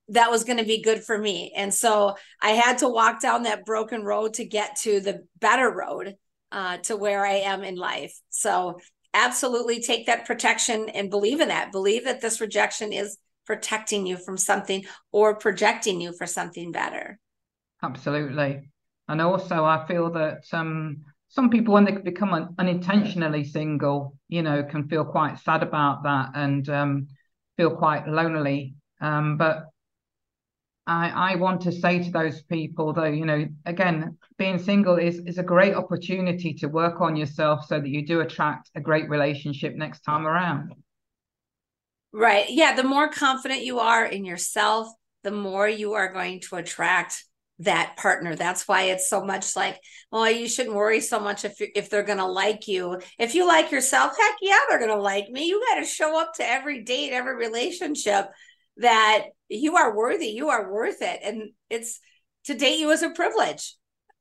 that 0.08 0.30
was 0.30 0.44
going 0.44 0.58
to 0.58 0.64
be 0.64 0.82
good 0.82 1.02
for 1.02 1.18
me. 1.18 1.52
And 1.56 1.74
so 1.74 2.14
I 2.40 2.50
had 2.50 2.78
to 2.78 2.88
walk 2.88 3.20
down 3.20 3.42
that 3.42 3.64
broken 3.64 4.04
road 4.04 4.34
to 4.34 4.44
get 4.44 4.76
to 4.82 5.00
the 5.00 5.26
better 5.40 5.68
road 5.68 6.14
uh, 6.52 6.76
to 6.84 6.96
where 6.96 7.26
I 7.26 7.38
am 7.38 7.64
in 7.64 7.74
life. 7.74 8.16
So 8.30 8.78
absolutely 9.12 9.80
take 9.80 10.06
that 10.06 10.24
protection 10.26 10.88
and 10.90 11.10
believe 11.10 11.40
in 11.40 11.48
that. 11.48 11.72
Believe 11.72 12.04
that 12.04 12.20
this 12.20 12.40
rejection 12.40 12.92
is 12.92 13.18
protecting 13.46 14.06
you 14.06 14.16
from 14.16 14.36
something 14.36 14.84
or 15.10 15.34
projecting 15.36 16.00
you 16.00 16.12
for 16.16 16.26
something 16.26 16.70
better. 16.70 17.18
Absolutely. 17.82 18.68
And 19.08 19.20
also, 19.20 19.64
I 19.64 19.86
feel 19.86 20.10
that 20.12 20.44
um, 20.52 21.04
some 21.36 21.50
people, 21.50 21.74
when 21.74 21.84
they 21.84 21.92
become 21.92 22.32
un- 22.32 22.54
unintentionally 22.58 23.44
single, 23.44 24.16
you 24.28 24.42
know, 24.42 24.64
can 24.64 24.88
feel 24.88 25.04
quite 25.04 25.38
sad 25.38 25.62
about 25.62 26.02
that 26.04 26.30
and 26.34 26.66
um, 26.70 27.08
feel 27.58 27.76
quite 27.76 28.08
lonely. 28.08 28.74
Um, 29.02 29.36
but 29.36 29.66
I, 30.86 31.32
I 31.34 31.36
want 31.36 31.60
to 31.62 31.72
say 31.72 32.02
to 32.02 32.10
those 32.10 32.42
people, 32.44 32.94
though, 32.94 33.04
you 33.04 33.26
know, 33.26 33.46
again, 33.66 34.16
being 34.38 34.58
single 34.58 34.96
is 34.96 35.18
is 35.26 35.36
a 35.36 35.42
great 35.42 35.74
opportunity 35.74 36.54
to 36.54 36.68
work 36.68 37.02
on 37.02 37.16
yourself 37.16 37.66
so 37.66 37.80
that 37.80 37.88
you 37.88 38.06
do 38.06 38.22
attract 38.22 38.70
a 38.74 38.80
great 38.80 39.10
relationship 39.10 39.74
next 39.74 40.00
time 40.00 40.26
around. 40.26 40.74
Right. 42.14 42.46
Yeah. 42.48 42.74
The 42.74 42.82
more 42.82 43.10
confident 43.10 43.62
you 43.62 43.78
are 43.80 44.06
in 44.06 44.24
yourself, 44.24 44.88
the 45.22 45.32
more 45.32 45.68
you 45.68 45.92
are 45.92 46.10
going 46.14 46.40
to 46.48 46.56
attract 46.56 47.26
that 47.60 47.96
partner. 47.96 48.34
That's 48.34 48.68
why 48.68 48.82
it's 48.84 49.08
so 49.08 49.24
much 49.24 49.56
like, 49.56 49.80
well, 50.12 50.30
you 50.30 50.48
shouldn't 50.48 50.76
worry 50.76 51.00
so 51.00 51.18
much 51.18 51.44
if 51.44 51.54
if 51.58 51.88
they're 51.88 52.02
going 52.02 52.18
to 52.18 52.26
like 52.26 52.68
you. 52.68 53.00
If 53.18 53.34
you 53.34 53.46
like 53.46 53.70
yourself, 53.70 54.16
heck 54.16 54.36
yeah, 54.42 54.58
they're 54.68 54.78
going 54.78 54.90
to 54.90 55.00
like 55.00 55.28
me. 55.30 55.46
You 55.46 55.62
got 55.72 55.80
to 55.80 55.86
show 55.86 56.20
up 56.20 56.34
to 56.34 56.48
every 56.48 56.82
date, 56.84 57.12
every 57.12 57.36
relationship 57.36 58.28
that 58.78 59.26
you 59.48 59.76
are 59.76 59.96
worthy, 59.96 60.28
you 60.28 60.50
are 60.50 60.72
worth 60.72 61.00
it. 61.00 61.20
And 61.22 61.50
it's 61.70 62.00
to 62.44 62.54
date 62.54 62.78
you 62.78 62.92
as 62.92 63.02
a 63.02 63.10
privilege. 63.10 63.74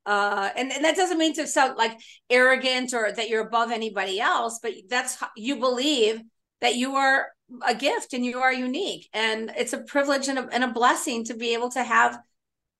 Uh, 0.05 0.49
and, 0.55 0.71
and 0.71 0.85
that 0.85 0.95
doesn't 0.95 1.17
mean 1.17 1.33
to 1.33 1.47
sound 1.47 1.77
like 1.77 1.97
arrogant 2.29 2.93
or 2.93 3.11
that 3.11 3.27
you're 3.27 3.45
above 3.45 3.71
anybody 3.71 4.19
else, 4.19 4.59
but 4.61 4.73
that's 4.87 5.15
how 5.15 5.27
you 5.35 5.57
believe 5.57 6.21
that 6.61 6.75
you 6.75 6.95
are 6.95 7.27
a 7.67 7.73
gift 7.73 8.13
and 8.13 8.23
you 8.23 8.39
are 8.39 8.53
unique. 8.53 9.09
And 9.13 9.51
it's 9.57 9.73
a 9.73 9.81
privilege 9.81 10.27
and 10.27 10.37
a, 10.37 10.47
and 10.51 10.63
a 10.63 10.71
blessing 10.71 11.25
to 11.25 11.33
be 11.35 11.53
able 11.53 11.69
to 11.71 11.83
have 11.83 12.19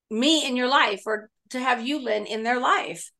me 0.09 0.47
in 0.47 0.55
your 0.55 0.67
life 0.67 1.03
or 1.05 1.29
to 1.50 1.59
have 1.59 1.85
you, 1.85 2.00
Lyn, 2.00 2.25
in 2.25 2.43
their 2.43 2.59
life. 2.59 3.12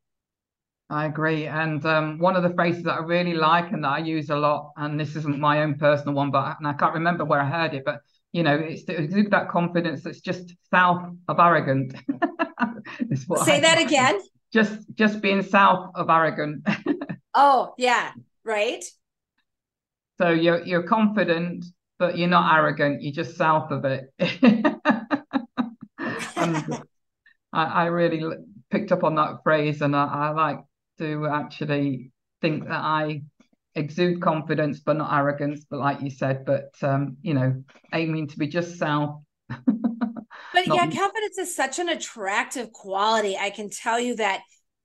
I 0.90 1.06
agree. 1.06 1.48
And 1.48 1.84
um, 1.86 2.20
one 2.20 2.36
of 2.36 2.44
the 2.44 2.54
phrases 2.54 2.84
that 2.84 2.94
I 2.94 3.00
really 3.00 3.34
like 3.34 3.72
and 3.72 3.84
that 3.84 3.90
I 3.90 3.98
use 4.00 4.30
a 4.30 4.36
lot, 4.36 4.72
and 4.78 5.00
this 5.00 5.16
isn't 5.16 5.40
my 5.40 5.64
own 5.64 5.76
personal 5.76 6.14
one, 6.14 6.30
but 6.30 6.58
and 6.60 6.68
I 6.68 6.74
can't 6.74 6.94
remember 6.94 7.26
where 7.26 7.42
I 7.42 7.50
heard 7.50 7.74
it, 7.74 7.84
but 7.86 8.02
you 8.34 8.44
know, 8.44 8.56
it's 8.56 8.84
exude 8.84 9.32
that 9.32 9.50
confidence 9.50 10.04
that's 10.04 10.20
just 10.20 10.54
south 10.70 11.10
of 11.28 11.40
arrogant. 11.40 11.96
Say 13.16 13.58
I, 13.58 13.60
that 13.62 13.82
again. 13.82 14.20
Just 14.54 14.80
just 14.94 15.22
being 15.22 15.42
south 15.42 15.92
of 15.96 16.10
arrogant. 16.10 16.68
oh 17.34 17.74
yeah, 17.78 18.12
right. 18.44 18.84
So 20.18 20.30
you're 20.30 20.64
you're 20.66 20.84
confident, 20.84 21.66
but 21.98 22.18
you're 22.18 22.30
not 22.30 22.56
arrogant. 22.56 23.02
You're 23.02 23.14
just 23.14 23.38
south 23.38 23.72
of 23.72 23.86
it. 23.86 24.14
I, 27.54 27.64
I, 27.64 27.86
really 27.86 28.22
picked 28.70 28.92
up 28.92 29.04
on 29.04 29.16
that 29.16 29.44
phrase, 29.44 29.82
and 29.82 29.96
I, 29.96 30.06
I 30.06 30.30
like 30.32 30.60
to 31.00 31.28
actually 31.28 32.12
think 32.42 32.66
that 32.66 32.82
I 32.82 33.22
exude 33.76 34.22
confidence 34.22 34.80
but 34.80 34.96
not 34.96 35.14
arrogance 35.14 35.66
but 35.70 35.80
like 35.80 36.02
you 36.02 36.10
said 36.10 36.46
but 36.46 36.72
um 36.82 37.18
you 37.22 37.34
know 37.34 37.62
aiming 37.94 38.26
to 38.26 38.38
be 38.38 38.48
just 38.48 38.78
south 38.78 39.22
but 39.50 39.58
not... 40.66 40.76
yeah 40.76 40.86
confidence 40.86 41.38
is 41.38 41.56
such 41.56 41.80
an 41.80 41.90
attractive 41.90 42.72
quality. 42.72 43.38
I 43.38 43.50
can 43.50 43.70
tell 43.70 44.00
you 44.00 44.16
that 44.16 44.42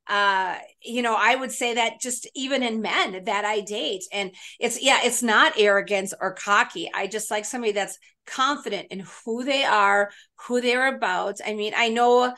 uh 0.09 0.57
you 0.83 1.03
know 1.03 1.15
i 1.17 1.37
would 1.37 1.53
say 1.53 1.75
that 1.75 2.01
just 2.01 2.29
even 2.35 2.63
in 2.63 2.81
men 2.81 3.23
that 3.25 3.45
i 3.45 3.61
date 3.61 4.03
and 4.13 4.33
it's 4.59 4.83
yeah 4.83 4.99
it's 5.05 5.23
not 5.23 5.53
arrogance 5.57 6.13
or 6.21 6.35
cocky. 6.35 6.91
I 6.93 7.07
just 7.07 7.31
like 7.31 7.45
somebody 7.45 7.73
that's 7.73 7.99
confident 8.31 8.89
in 8.91 9.05
who 9.25 9.45
they 9.45 9.65
are 9.65 10.11
who 10.47 10.61
they're 10.61 10.95
about 10.95 11.37
i 11.45 11.55
mean 11.55 11.73
i 11.77 11.89
know 11.89 12.33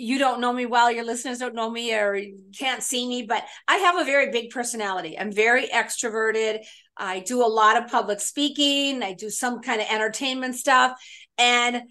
you 0.00 0.18
don't 0.18 0.40
know 0.40 0.52
me 0.52 0.64
well, 0.64 0.90
your 0.90 1.04
listeners 1.04 1.38
don't 1.38 1.54
know 1.54 1.70
me 1.70 1.92
or 1.92 2.18
can't 2.58 2.82
see 2.82 3.06
me, 3.06 3.22
but 3.22 3.44
I 3.68 3.76
have 3.76 3.98
a 3.98 4.04
very 4.04 4.30
big 4.30 4.50
personality. 4.50 5.18
I'm 5.18 5.30
very 5.30 5.68
extroverted. 5.68 6.60
I 6.96 7.20
do 7.20 7.44
a 7.44 7.46
lot 7.46 7.76
of 7.76 7.90
public 7.90 8.20
speaking, 8.20 9.02
I 9.02 9.12
do 9.12 9.30
some 9.30 9.60
kind 9.60 9.80
of 9.80 9.86
entertainment 9.90 10.54
stuff. 10.56 10.98
And 11.36 11.82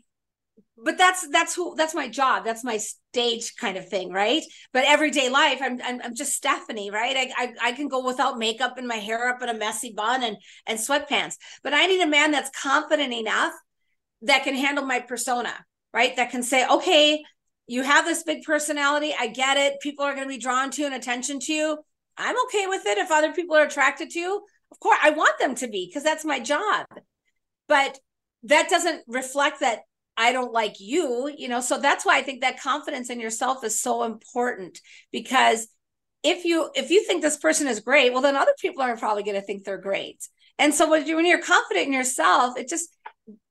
but 0.83 0.98
that's 0.98 1.27
that's 1.29 1.55
who 1.55 1.75
that's 1.75 1.95
my 1.95 2.07
job 2.07 2.45
that's 2.45 2.63
my 2.63 2.77
stage 2.77 3.55
kind 3.55 3.77
of 3.77 3.88
thing 3.88 4.12
right 4.12 4.43
but 4.71 4.83
everyday 4.86 5.29
life 5.29 5.59
i'm 5.62 5.79
i'm, 5.83 6.01
I'm 6.01 6.15
just 6.15 6.33
stefani 6.33 6.91
right 6.91 7.15
I, 7.17 7.31
I, 7.38 7.69
I 7.69 7.71
can 7.74 7.88
go 7.88 8.05
without 8.05 8.38
makeup 8.38 8.77
and 8.77 8.88
my 8.88 8.95
hair 8.95 9.29
up 9.29 9.41
in 9.41 9.50
a 9.50 9.53
messy 9.53 9.93
bun 9.95 10.24
and 10.24 10.38
and 10.65 10.79
sweatpants 10.79 11.36
but 11.63 11.74
i 11.74 11.86
need 11.86 12.01
a 12.01 12.07
man 12.07 12.31
that's 12.31 12.51
confident 12.51 13.13
enough 13.13 13.53
that 14.21 14.43
can 14.43 14.55
handle 14.55 14.86
my 14.86 15.00
persona 15.00 15.53
right 15.93 16.15
that 16.15 16.31
can 16.31 16.43
say 16.43 16.67
okay 16.67 17.24
you 17.69 17.83
have 17.83 18.03
this 18.03 18.24
big 18.24 18.43
personality. 18.43 19.13
I 19.17 19.27
get 19.27 19.55
it. 19.55 19.79
People 19.79 20.03
are 20.03 20.15
going 20.15 20.27
to 20.27 20.33
be 20.33 20.39
drawn 20.39 20.71
to 20.71 20.86
and 20.86 20.95
attention 20.95 21.39
to 21.41 21.53
you. 21.53 21.77
I'm 22.17 22.36
okay 22.45 22.65
with 22.65 22.86
it 22.88 22.98
if 22.98 23.12
other 23.12 23.31
people 23.31 23.55
are 23.55 23.63
attracted 23.63 24.09
to 24.09 24.19
you. 24.19 24.41
Of 24.71 24.79
course, 24.79 24.98
I 25.03 25.12
want 25.12 25.38
them 25.38 25.53
to 25.55 25.67
be 25.67 25.86
because 25.86 26.03
that's 26.03 26.25
my 26.25 26.39
job. 26.39 26.88
But 27.67 28.00
that 28.43 28.69
doesn't 28.69 29.03
reflect 29.07 29.59
that 29.59 29.81
I 30.19 30.33
don't 30.33 30.51
like 30.51 30.79
you, 30.79 31.33
you 31.35 31.47
know. 31.47 31.61
So 31.61 31.79
that's 31.79 32.05
why 32.05 32.17
I 32.17 32.21
think 32.21 32.41
that 32.41 32.59
confidence 32.59 33.09
in 33.09 33.21
yourself 33.21 33.63
is 33.63 33.79
so 33.81 34.03
important 34.03 34.79
because 35.11 35.69
if 36.23 36.43
you 36.43 36.69
if 36.75 36.91
you 36.91 37.05
think 37.05 37.21
this 37.21 37.38
person 37.38 37.67
is 37.67 37.79
great, 37.79 38.11
well 38.11 38.21
then 38.21 38.35
other 38.35 38.53
people 38.59 38.83
are 38.83 38.97
probably 38.97 39.23
going 39.23 39.39
to 39.39 39.41
think 39.41 39.63
they're 39.63 39.77
great. 39.77 40.27
And 40.57 40.73
so 40.73 40.89
when 40.89 41.25
you're 41.25 41.41
confident 41.41 41.88
in 41.88 41.93
yourself, 41.93 42.57
it 42.57 42.67
just 42.67 42.89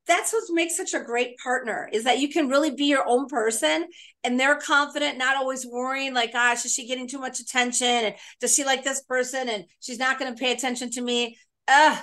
that's 0.07 0.33
what 0.33 0.45
makes 0.51 0.77
such 0.77 0.95
a 0.95 1.01
great 1.01 1.39
partner 1.39 1.89
is 1.93 2.05
that 2.05 2.19
you 2.19 2.29
can 2.31 2.49
really 2.49 2.71
be 2.71 2.87
your 2.87 3.07
own 3.07 3.27
person 3.29 3.87
and 4.25 4.39
they're 4.39 4.57
confident 4.57 5.19
not 5.19 5.37
always 5.37 5.67
worrying 5.67 6.15
like 6.15 6.33
gosh 6.33 6.65
is 6.65 6.73
she 6.73 6.87
getting 6.89 7.07
too 7.07 7.19
much 7.19 7.41
attention 7.41 7.87
and 7.87 8.15
does 8.41 8.55
she 8.55 8.65
like 8.65 8.83
this 8.83 9.03
person 9.03 9.51
and 9.51 9.67
she's 9.81 9.99
not 9.99 10.19
going 10.19 10.35
to 10.35 10.41
pay 10.41 10.51
attention 10.51 10.91
to 10.91 11.03
me 11.03 11.37
Ugh. 11.69 11.99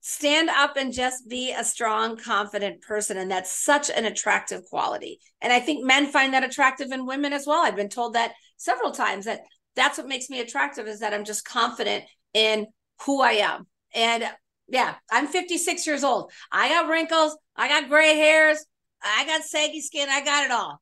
Stand 0.00 0.48
up 0.48 0.76
and 0.76 0.92
just 0.92 1.28
be 1.28 1.52
a 1.52 1.64
strong 1.64 2.16
confident 2.16 2.80
person 2.80 3.16
and 3.16 3.30
that's 3.30 3.50
such 3.50 3.90
an 3.90 4.04
attractive 4.04 4.64
quality 4.70 5.18
and 5.42 5.52
i 5.52 5.60
think 5.60 5.84
men 5.84 6.06
find 6.06 6.32
that 6.32 6.44
attractive 6.44 6.92
in 6.92 7.06
women 7.06 7.32
as 7.32 7.46
well 7.46 7.62
i've 7.62 7.76
been 7.76 7.88
told 7.88 8.14
that 8.14 8.32
several 8.56 8.90
times 8.90 9.26
that 9.26 9.40
that's 9.74 9.98
what 9.98 10.08
makes 10.08 10.30
me 10.30 10.40
attractive 10.40 10.86
is 10.86 11.00
that 11.00 11.12
i'm 11.12 11.24
just 11.24 11.44
confident 11.44 12.04
in 12.32 12.66
who 13.04 13.20
i 13.20 13.32
am 13.32 13.66
and 13.94 14.24
yeah, 14.68 14.94
I'm 15.10 15.26
56 15.26 15.86
years 15.86 16.04
old. 16.04 16.32
I 16.50 16.68
got 16.68 16.88
wrinkles. 16.88 17.36
I 17.56 17.68
got 17.68 17.88
gray 17.88 18.16
hairs. 18.16 18.64
I 19.02 19.24
got 19.26 19.42
saggy 19.42 19.80
skin. 19.80 20.08
I 20.10 20.24
got 20.24 20.44
it 20.44 20.50
all. 20.50 20.80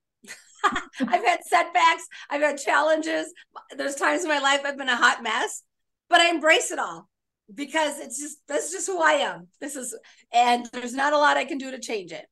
I've 1.01 1.25
had 1.25 1.41
setbacks. 1.45 2.07
I've 2.31 2.41
had 2.41 2.59
challenges. 2.59 3.33
There's 3.77 3.97
times 3.97 4.23
in 4.23 4.29
my 4.29 4.39
life 4.39 4.63
I've 4.65 4.79
been 4.79 4.89
a 4.89 4.97
hot 4.97 5.23
mess, 5.23 5.63
but 6.09 6.21
I 6.21 6.31
embrace 6.31 6.71
it 6.71 6.79
all 6.79 7.09
because 7.53 7.99
it's 7.99 8.19
just 8.21 8.39
that's 8.49 8.71
just 8.71 8.87
who 8.87 9.01
I 9.03 9.13
am. 9.13 9.49
This 9.61 9.77
is 9.77 9.97
and 10.33 10.69
there's 10.73 10.95
not 10.95 11.13
a 11.13 11.19
lot 11.19 11.37
I 11.37 11.45
can 11.45 11.59
do 11.59 11.71
to 11.71 11.79
change 11.79 12.13
it. 12.13 12.27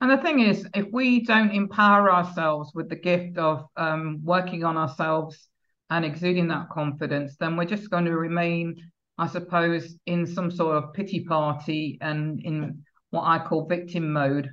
And 0.00 0.10
the 0.10 0.18
thing 0.18 0.40
is, 0.40 0.66
if 0.74 0.86
we 0.92 1.24
don't 1.24 1.50
empower 1.52 2.12
ourselves 2.12 2.70
with 2.74 2.90
the 2.90 2.96
gift 2.96 3.38
of 3.38 3.64
um, 3.76 4.20
working 4.22 4.62
on 4.62 4.76
ourselves 4.76 5.48
and 5.88 6.04
exuding 6.04 6.48
that 6.48 6.68
confidence, 6.68 7.36
then 7.40 7.56
we're 7.56 7.64
just 7.64 7.88
going 7.88 8.04
to 8.04 8.16
remain 8.16 8.76
I 9.18 9.26
suppose, 9.26 9.96
in 10.06 10.26
some 10.26 10.50
sort 10.50 10.76
of 10.76 10.92
pity 10.92 11.24
party 11.24 11.98
and 12.00 12.40
in 12.40 12.84
what 13.10 13.22
I 13.22 13.38
call 13.38 13.66
victim 13.66 14.12
mode 14.12 14.50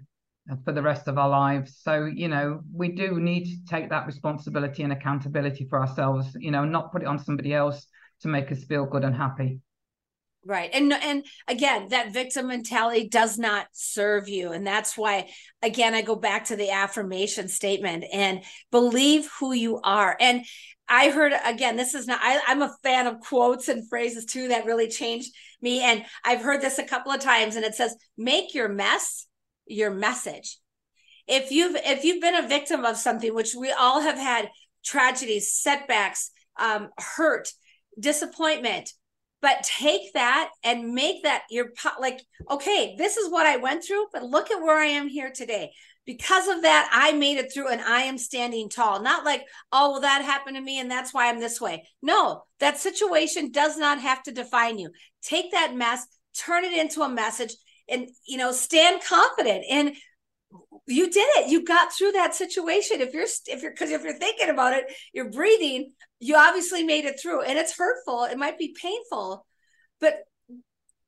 for 0.64 0.72
the 0.72 0.82
rest 0.82 1.08
of 1.08 1.18
our 1.18 1.30
lives. 1.30 1.80
So, 1.82 2.06
you 2.06 2.30
know, 2.30 2.62
we 2.74 2.90
do 2.90 3.20
need 3.20 3.46
to 3.46 3.66
take 3.66 3.90
that 3.90 4.06
responsibility 4.06 4.84
and 4.84 4.94
accountability 4.94 5.66
for 5.70 5.82
ourselves, 5.82 6.36
you 6.40 6.52
know, 6.52 6.64
not 6.64 6.92
put 6.92 7.02
it 7.02 7.08
on 7.08 7.20
somebody 7.20 7.54
else 7.54 7.88
to 8.24 8.28
make 8.28 8.52
us 8.52 8.64
feel 8.66 8.86
good 8.86 9.04
and 9.04 9.16
happy. 9.16 9.60
Right. 10.46 10.70
And 10.74 10.92
and 10.92 11.26
again, 11.48 11.88
that 11.90 12.12
victim 12.12 12.48
mentality 12.48 13.08
does 13.08 13.38
not 13.38 13.68
serve 13.72 14.28
you. 14.28 14.52
And 14.52 14.68
that's 14.68 14.98
why 14.98 15.30
again 15.62 15.94
I 15.94 16.02
go 16.02 16.18
back 16.18 16.46
to 16.46 16.58
the 16.58 16.72
affirmation 16.72 17.48
statement 17.48 18.04
and 18.12 18.42
believe 18.70 19.30
who 19.40 19.54
you 19.54 19.80
are. 19.82 20.18
And 20.20 20.44
I 20.90 21.12
heard 21.12 21.32
again, 21.46 21.78
this 21.78 21.94
is 21.94 22.08
not, 22.08 22.20
I, 22.22 22.42
I'm 22.46 22.62
a 22.62 22.76
fan 22.84 23.08
of 23.08 23.22
quotes 23.22 23.70
and 23.70 23.88
phrases 23.88 24.26
too 24.26 24.50
that 24.50 24.66
really 24.66 24.90
changed 24.90 25.34
me. 25.62 25.82
And 25.82 26.04
I've 26.26 26.42
heard 26.42 26.60
this 26.60 26.78
a 26.78 26.84
couple 26.84 27.14
of 27.14 27.22
times, 27.22 27.56
and 27.56 27.64
it 27.64 27.74
says, 27.74 27.96
make 28.18 28.54
your 28.54 28.68
mess 28.68 29.26
your 29.66 29.92
message. 29.92 30.58
If 31.26 31.52
you've 31.52 31.78
if 31.78 32.04
you've 32.04 32.22
been 32.22 32.36
a 32.36 32.48
victim 32.50 32.84
of 32.84 32.98
something, 32.98 33.34
which 33.34 33.56
we 33.56 33.72
all 33.72 34.02
have 34.02 34.18
had 34.18 34.50
tragedies, 34.84 35.54
setbacks, 35.54 36.32
um, 36.60 36.90
hurt, 36.98 37.50
disappointment, 38.00 38.92
but 39.42 39.64
take 39.64 40.14
that 40.14 40.50
and 40.64 40.94
make 40.94 41.24
that 41.24 41.44
your 41.50 41.74
like 42.00 42.22
okay 42.50 42.96
this 42.98 43.18
is 43.18 43.30
what 43.30 43.46
i 43.46 43.58
went 43.58 43.84
through 43.84 44.06
but 44.14 44.24
look 44.24 44.50
at 44.50 44.62
where 44.62 44.80
i 44.80 44.86
am 44.86 45.08
here 45.08 45.32
today. 45.32 45.72
Because 46.06 46.48
of 46.48 46.64
that 46.64 46.90
i 46.92 47.12
made 47.12 47.38
it 47.38 47.54
through 47.54 47.70
and 47.70 47.82
i 47.82 48.02
am 48.02 48.18
standing 48.18 48.70
tall. 48.70 49.02
Not 49.02 49.26
like 49.26 49.44
oh 49.72 49.92
well 49.92 50.02
that 50.02 50.24
happened 50.24 50.56
to 50.56 50.62
me 50.62 50.80
and 50.80 50.90
that's 50.90 51.14
why 51.14 51.30
i'm 51.30 51.40
this 51.40 51.60
way. 51.62 51.88
No 52.02 52.44
that 52.60 52.80
situation 52.80 53.52
does 53.52 53.78
not 53.78 54.00
have 54.00 54.24
to 54.24 54.32
define 54.32 54.80
you. 54.80 54.92
Take 55.22 55.52
that 55.52 55.76
mess 55.76 56.08
turn 56.34 56.64
it 56.64 56.74
into 56.74 57.02
a 57.02 57.10
message 57.10 57.54
and 57.90 58.08
you 58.26 58.38
know 58.38 58.52
stand 58.52 59.04
confident 59.04 59.66
and 59.70 59.94
you 60.88 61.10
did 61.10 61.28
it. 61.38 61.50
You 61.50 61.64
got 61.64 61.94
through 61.94 62.12
that 62.14 62.36
situation. 62.36 63.02
If 63.02 63.14
you're 63.14 63.24
if 63.24 63.62
you're 63.62 63.72
because 63.72 63.92
if 63.92 64.04
you're 64.04 64.18
thinking 64.18 64.50
about 64.50 64.74
it 64.74 64.86
you're 65.14 65.30
breathing 65.30 65.94
you 66.20 66.36
obviously 66.36 66.84
made 66.84 67.06
it 67.06 67.20
through. 67.20 67.42
And 67.42 67.60
it's 67.60 67.78
hurtful. 67.78 68.24
It 68.24 68.38
might 68.38 68.58
be 68.58 68.76
painful 68.80 69.46
but 70.04 70.26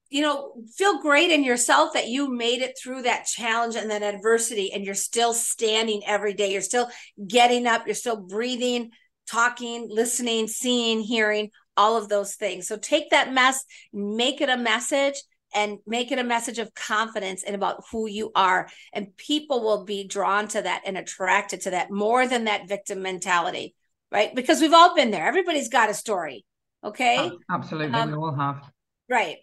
you 0.09 0.21
know 0.21 0.53
feel 0.75 1.01
great 1.01 1.31
in 1.31 1.43
yourself 1.43 1.93
that 1.93 2.07
you 2.07 2.33
made 2.33 2.61
it 2.61 2.77
through 2.81 3.01
that 3.01 3.25
challenge 3.25 3.75
and 3.75 3.91
that 3.91 4.03
adversity 4.03 4.71
and 4.71 4.85
you're 4.85 4.95
still 4.95 5.33
standing 5.33 6.01
every 6.05 6.33
day. 6.33 6.51
You're 6.51 6.61
still 6.61 6.89
getting 7.27 7.67
up. 7.67 7.85
You're 7.85 7.95
still 7.95 8.17
breathing 8.17 8.91
talking 9.27 9.87
listening 9.89 10.47
seeing 10.47 11.01
hearing 11.01 11.49
all 11.75 11.97
of 11.97 12.07
those 12.07 12.35
things. 12.35 12.67
So 12.67 12.77
take 12.77 13.09
that 13.09 13.33
mess 13.33 13.63
make 13.91 14.39
it 14.41 14.49
a 14.49 14.57
message 14.57 15.15
and 15.55 15.79
make 15.87 16.11
it 16.11 16.19
a 16.19 16.23
message 16.23 16.59
of 16.59 16.73
confidence 16.75 17.43
and 17.43 17.55
about 17.55 17.83
who 17.91 18.07
you 18.07 18.31
are. 18.35 18.69
And 18.93 19.15
people 19.17 19.63
will 19.63 19.85
be 19.85 20.05
drawn 20.05 20.47
to 20.49 20.61
that 20.61 20.83
and 20.85 20.97
attracted 20.97 21.61
to 21.61 21.71
that 21.71 21.89
more 21.89 22.27
than 22.27 22.45
that 22.45 22.67
victim 22.67 23.01
mentality 23.01 23.73
right? 24.11 24.35
Because 24.35 24.61
we've 24.61 24.71
all 24.71 24.95
been 24.95 25.11
there. 25.11 25.27
Everybody's 25.27 25.67
got 25.67 25.89
a 25.89 25.93
story 25.93 26.45
okay? 26.85 27.31
Absolutely. 27.49 27.97
Um, 27.97 28.11
we 28.11 28.17
all 28.17 28.35
have. 28.35 28.61
right. 29.09 29.37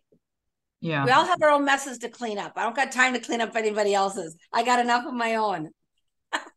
Yeah. 0.80 1.04
We 1.04 1.10
all 1.10 1.24
have 1.24 1.42
our 1.42 1.50
own 1.50 1.64
messes 1.64 1.98
to 1.98 2.08
clean 2.08 2.38
up. 2.38 2.52
I 2.56 2.62
don't 2.62 2.74
got 2.74 2.90
time 2.90 3.12
to 3.14 3.20
clean 3.20 3.40
up 3.40 3.54
anybody 3.54 3.94
else's. 3.94 4.36
I 4.52 4.64
got 4.64 4.80
enough 4.80 5.06
of 5.06 5.14
my 5.14 5.36
own. 5.36 5.70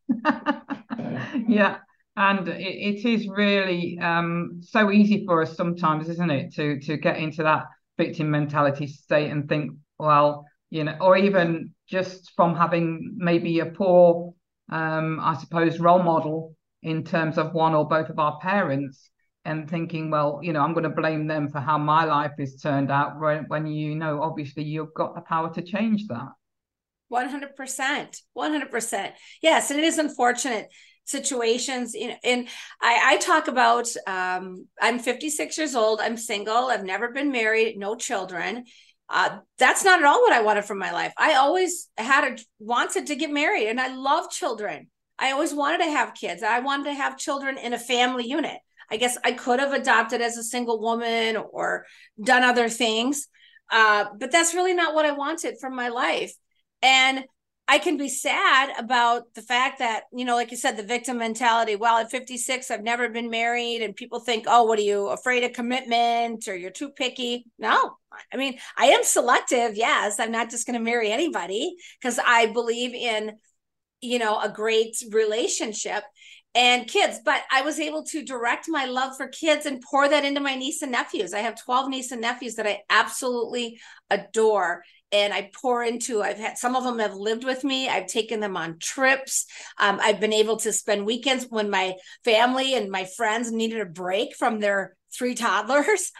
Yeah 1.48 1.78
and 2.16 2.48
it, 2.48 2.60
it 2.60 3.04
is 3.04 3.28
really 3.28 3.98
um, 3.98 4.60
so 4.62 4.90
easy 4.90 5.24
for 5.26 5.42
us 5.42 5.56
sometimes 5.56 6.08
isn't 6.08 6.30
it 6.30 6.54
to 6.54 6.80
to 6.80 6.96
get 6.96 7.18
into 7.18 7.42
that 7.42 7.64
victim 7.96 8.30
mentality 8.30 8.86
state 8.86 9.30
and 9.30 9.48
think, 9.48 9.72
well, 9.98 10.46
you 10.70 10.84
know, 10.84 10.96
or 11.00 11.16
even 11.16 11.74
just 11.88 12.32
from 12.36 12.54
having 12.54 13.14
maybe 13.16 13.60
a 13.60 13.66
poor, 13.66 14.34
um, 14.70 15.20
I 15.20 15.36
suppose, 15.36 15.78
role 15.78 16.02
model 16.02 16.56
in 16.82 17.04
terms 17.04 17.38
of 17.38 17.52
one 17.52 17.74
or 17.74 17.88
both 17.88 18.10
of 18.10 18.18
our 18.18 18.38
parents 18.40 19.10
and 19.44 19.70
thinking, 19.70 20.10
well, 20.10 20.40
you 20.42 20.52
know, 20.52 20.60
I'm 20.60 20.72
going 20.72 20.84
to 20.84 20.90
blame 20.90 21.28
them 21.28 21.48
for 21.48 21.60
how 21.60 21.78
my 21.78 22.04
life 22.04 22.32
is 22.38 22.60
turned 22.60 22.90
out 22.90 23.20
when, 23.20 23.44
when 23.44 23.66
you 23.66 23.94
know, 23.94 24.20
obviously, 24.20 24.64
you've 24.64 24.92
got 24.94 25.14
the 25.14 25.20
power 25.20 25.52
to 25.54 25.62
change 25.62 26.06
that. 26.08 26.28
100%. 27.12 28.20
100%. 28.36 29.12
Yes. 29.42 29.70
And 29.70 29.78
it 29.78 29.84
is 29.84 29.98
unfortunate 29.98 30.68
situations 31.06 31.94
you 31.94 32.08
know 32.08 32.16
and 32.24 32.48
i 32.82 33.00
i 33.12 33.16
talk 33.18 33.46
about 33.46 33.86
um 34.08 34.66
i'm 34.82 34.98
56 34.98 35.56
years 35.56 35.76
old 35.76 36.00
i'm 36.00 36.16
single 36.16 36.66
i've 36.66 36.84
never 36.84 37.12
been 37.12 37.30
married 37.32 37.78
no 37.78 37.94
children. 37.94 38.64
Uh 39.08 39.38
that's 39.56 39.84
not 39.84 40.00
at 40.00 40.04
all 40.04 40.20
what 40.20 40.32
i 40.32 40.42
wanted 40.42 40.64
from 40.64 40.78
my 40.78 40.90
life. 40.90 41.12
I 41.16 41.34
always 41.34 41.88
had 41.96 42.24
a 42.24 42.36
wanted 42.58 43.06
to 43.06 43.14
get 43.14 43.30
married 43.30 43.68
and 43.68 43.80
i 43.80 43.94
love 43.94 44.30
children. 44.30 44.88
I 45.18 45.30
always 45.30 45.54
wanted 45.54 45.78
to 45.84 45.90
have 45.90 46.12
kids. 46.14 46.42
I 46.42 46.58
wanted 46.58 46.86
to 46.90 46.94
have 46.94 47.16
children 47.16 47.56
in 47.56 47.72
a 47.72 47.78
family 47.78 48.26
unit. 48.26 48.58
I 48.90 48.96
guess 48.96 49.16
i 49.24 49.30
could 49.30 49.60
have 49.60 49.72
adopted 49.72 50.20
as 50.20 50.36
a 50.36 50.42
single 50.42 50.80
woman 50.80 51.36
or 51.36 51.86
done 52.20 52.42
other 52.42 52.68
things 52.68 53.28
uh 53.70 54.06
but 54.18 54.32
that's 54.32 54.54
really 54.54 54.74
not 54.74 54.94
what 54.94 55.06
i 55.06 55.12
wanted 55.12 55.54
from 55.60 55.76
my 55.76 55.88
life. 55.88 56.34
And 56.82 57.24
I 57.68 57.78
can 57.78 57.96
be 57.96 58.08
sad 58.08 58.78
about 58.78 59.34
the 59.34 59.42
fact 59.42 59.80
that, 59.80 60.04
you 60.12 60.24
know, 60.24 60.36
like 60.36 60.52
you 60.52 60.56
said, 60.56 60.76
the 60.76 60.84
victim 60.84 61.18
mentality. 61.18 61.74
Well, 61.74 61.98
at 61.98 62.12
56, 62.12 62.70
I've 62.70 62.84
never 62.84 63.08
been 63.08 63.28
married, 63.28 63.82
and 63.82 63.96
people 63.96 64.20
think, 64.20 64.44
oh, 64.46 64.62
what 64.64 64.78
are 64.78 64.82
you 64.82 65.08
afraid 65.08 65.42
of 65.42 65.52
commitment 65.52 66.46
or 66.46 66.54
you're 66.54 66.70
too 66.70 66.90
picky? 66.90 67.44
No, 67.58 67.96
I 68.32 68.36
mean, 68.36 68.58
I 68.76 68.86
am 68.86 69.02
selective. 69.02 69.76
Yes, 69.76 70.20
I'm 70.20 70.30
not 70.30 70.50
just 70.50 70.66
going 70.66 70.78
to 70.78 70.84
marry 70.84 71.10
anybody 71.10 71.74
because 72.00 72.20
I 72.24 72.46
believe 72.46 72.94
in, 72.94 73.32
you 74.00 74.20
know, 74.20 74.38
a 74.40 74.48
great 74.48 74.96
relationship 75.10 76.04
and 76.54 76.86
kids. 76.86 77.18
But 77.24 77.42
I 77.50 77.62
was 77.62 77.80
able 77.80 78.04
to 78.04 78.24
direct 78.24 78.66
my 78.68 78.84
love 78.84 79.16
for 79.16 79.26
kids 79.26 79.66
and 79.66 79.82
pour 79.82 80.08
that 80.08 80.24
into 80.24 80.40
my 80.40 80.54
niece 80.54 80.82
and 80.82 80.92
nephews. 80.92 81.34
I 81.34 81.40
have 81.40 81.62
12 81.64 81.88
niece 81.88 82.12
and 82.12 82.20
nephews 82.20 82.54
that 82.54 82.66
I 82.66 82.82
absolutely 82.88 83.80
adore 84.08 84.82
and 85.12 85.32
I 85.32 85.50
pour 85.54 85.82
into. 85.82 86.22
I've 86.22 86.38
had 86.38 86.58
some 86.58 86.74
of 86.74 86.84
them 86.84 86.98
have 86.98 87.14
lived 87.14 87.44
with 87.44 87.64
me. 87.64 87.88
I've 87.88 88.06
taken 88.06 88.40
them 88.40 88.56
on 88.56 88.78
trips. 88.78 89.46
Um, 89.78 89.98
I've 90.02 90.20
been 90.20 90.32
able 90.32 90.56
to 90.58 90.72
spend 90.72 91.06
weekends 91.06 91.46
when 91.48 91.70
my 91.70 91.94
family 92.24 92.74
and 92.74 92.90
my 92.90 93.04
friends 93.16 93.52
needed 93.52 93.80
a 93.80 93.86
break 93.86 94.34
from 94.36 94.60
their 94.60 94.96
three 95.16 95.34
toddlers. 95.36 96.12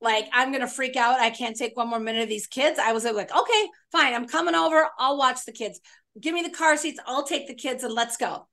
like 0.00 0.28
I'm 0.32 0.52
gonna 0.52 0.68
freak 0.68 0.96
out. 0.96 1.20
I 1.20 1.30
can't 1.30 1.56
take 1.56 1.76
one 1.76 1.88
more 1.88 2.00
minute 2.00 2.22
of 2.22 2.28
these 2.28 2.46
kids. 2.46 2.78
I 2.78 2.92
was 2.92 3.04
like, 3.04 3.34
okay, 3.34 3.68
fine. 3.92 4.14
I'm 4.14 4.26
coming 4.26 4.54
over. 4.54 4.88
I'll 4.98 5.18
watch 5.18 5.44
the 5.44 5.52
kids. 5.52 5.80
Give 6.20 6.34
me 6.34 6.42
the 6.42 6.50
car 6.50 6.76
seats. 6.76 7.00
I'll 7.06 7.24
take 7.24 7.46
the 7.46 7.54
kids 7.54 7.84
and 7.84 7.94
let's 7.94 8.16
go. 8.16 8.48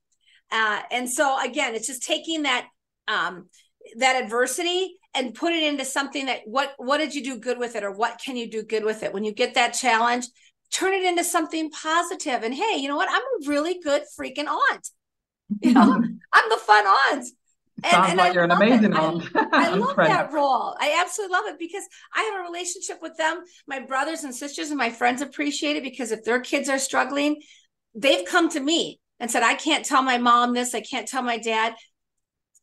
Uh, 0.52 0.82
and 0.92 1.10
so 1.10 1.40
again, 1.44 1.74
it's 1.76 1.88
just 1.88 2.04
taking 2.04 2.44
that 2.44 2.68
um, 3.08 3.50
that 3.98 4.24
adversity 4.24 4.98
and 5.16 5.34
put 5.34 5.54
it 5.54 5.64
into 5.64 5.86
something 5.86 6.26
that 6.26 6.42
what 6.46 6.74
what 6.78 6.98
did 6.98 7.14
you 7.16 7.24
do 7.24 7.38
good 7.38 7.58
with 7.58 7.76
it 7.76 7.84
or 7.84 7.92
what 7.92 8.20
can 8.24 8.36
you 8.36 8.50
do 8.50 8.64
good 8.64 8.84
with 8.84 9.04
it 9.04 9.14
when 9.14 9.24
you 9.24 9.34
get 9.34 9.54
that 9.54 9.74
challenge 9.74 10.26
turn 10.72 10.94
it 10.94 11.04
into 11.04 11.24
something 11.24 11.70
positive 11.72 12.44
and 12.44 12.54
hey 12.54 12.78
you 12.78 12.88
know 12.88 12.96
what 12.96 13.10
i'm 13.10 13.22
a 13.22 13.50
really 13.50 13.80
good 13.80 14.04
freaking 14.20 14.48
aunt 14.48 14.90
you 15.62 15.74
know 15.74 15.82
i'm 16.34 16.50
the 16.50 16.58
fun 16.58 16.86
aunt 16.86 17.26
and, 17.84 17.92
Sounds 17.92 18.10
and 18.10 18.18
like 18.18 18.32
I 18.32 18.34
you're 18.34 18.44
an 18.46 18.52
amazing 18.52 18.94
it. 18.94 18.98
aunt. 18.98 19.24
I, 19.36 19.72
I 19.72 19.76
love 19.76 19.98
that 19.98 20.32
role. 20.32 20.78
I 20.80 20.98
absolutely 21.02 21.34
love 21.34 21.46
it 21.48 21.60
because 21.60 21.84
I 22.14 22.24
have 22.24 22.40
a 22.40 22.44
relationship 22.50 23.00
with 23.02 23.18
them. 23.18 23.44
My 23.68 23.80
brothers 23.80 24.24
and 24.24 24.34
sisters 24.34 24.70
and 24.70 24.78
my 24.78 24.90
friends 24.90 25.22
appreciate 25.22 25.76
it 25.76 25.84
because 25.84 26.12
if 26.12 26.24
their 26.24 26.40
kids 26.40 26.70
are 26.70 26.80
struggling, 26.80 27.42
they've 27.94 28.26
come 28.26 28.50
to 28.52 28.62
me 28.62 29.02
and 29.20 29.30
said, 29.30 29.44
I 29.44 29.56
can't 29.56 29.86
tell 29.86 30.02
my 30.04 30.18
mom 30.18 30.54
this, 30.54 30.74
I 30.74 30.82
can't 30.82 31.08
tell 31.08 31.22
my 31.22 31.38
dad 31.38 31.76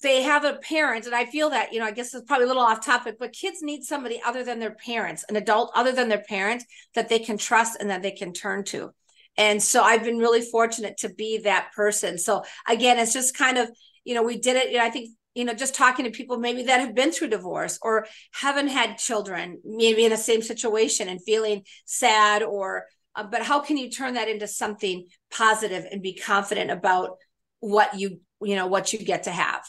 they 0.03 0.23
have 0.23 0.45
a 0.45 0.55
parent 0.55 1.07
and 1.07 1.15
i 1.15 1.25
feel 1.25 1.51
that 1.51 1.73
you 1.73 1.79
know 1.79 1.87
i 1.87 1.91
guess 1.91 2.13
it's 2.15 2.27
probably 2.27 2.45
a 2.45 2.49
little 2.49 2.63
off 2.63 2.85
topic 2.85 3.17
but 3.19 3.33
kids 3.33 3.63
need 3.63 3.83
somebody 3.83 4.21
other 4.25 4.45
than 4.45 4.59
their 4.59 4.75
parents 4.75 5.25
an 5.29 5.37
adult 5.37 5.71
other 5.75 5.93
than 5.93 6.09
their 6.09 6.23
parent 6.29 6.65
that 6.95 7.09
they 7.09 7.19
can 7.19 7.39
trust 7.39 7.77
and 7.81 7.91
that 7.91 8.03
they 8.03 8.11
can 8.11 8.33
turn 8.33 8.65
to. 8.65 8.91
And 9.37 9.63
so 9.63 9.83
i've 9.83 10.05
been 10.05 10.19
really 10.19 10.43
fortunate 10.43 10.99
to 10.99 11.09
be 11.09 11.39
that 11.39 11.71
person. 11.75 12.19
So 12.19 12.43
again 12.69 12.99
it's 12.99 13.13
just 13.13 13.37
kind 13.37 13.59
of 13.59 13.71
you 14.05 14.15
know 14.15 14.23
we 14.23 14.39
did 14.39 14.57
it 14.57 14.71
you 14.71 14.79
know, 14.79 14.85
i 14.85 14.91
think 14.91 15.11
you 15.35 15.45
know 15.45 15.55
just 15.55 15.75
talking 15.75 16.05
to 16.05 16.11
people 16.11 16.39
maybe 16.39 16.65
that 16.65 16.81
have 16.81 16.95
been 16.95 17.13
through 17.13 17.29
divorce 17.29 17.79
or 17.83 18.07
haven't 18.33 18.69
had 18.69 18.99
children 18.99 19.61
maybe 19.65 20.05
in 20.05 20.11
the 20.11 20.17
same 20.17 20.43
situation 20.43 21.09
and 21.09 21.23
feeling 21.25 21.63
sad 21.87 22.43
or 22.43 22.85
uh, 23.15 23.25
but 23.25 23.43
how 23.43 23.61
can 23.61 23.77
you 23.77 23.91
turn 23.91 24.15
that 24.15 24.29
into 24.29 24.49
something 24.49 25.07
positive 25.31 25.87
and 25.91 26.03
be 26.03 26.15
confident 26.15 26.71
about 26.71 27.17
what 27.61 27.99
you 27.99 28.21
you 28.43 28.57
know 28.57 28.67
what 28.67 28.93
you 28.93 28.99
get 28.99 29.23
to 29.23 29.31
have 29.31 29.63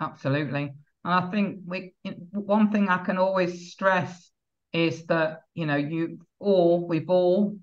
Absolutely. 0.00 0.72
And 1.04 1.14
I 1.14 1.30
think 1.30 1.60
we 1.66 1.94
one 2.32 2.70
thing 2.70 2.88
I 2.88 2.98
can 2.98 3.18
always 3.18 3.72
stress 3.72 4.30
is 4.72 5.04
that 5.06 5.42
you 5.54 5.66
know 5.66 5.76
you 5.76 6.18
all 6.38 6.86
we've 6.86 7.10
all 7.10 7.56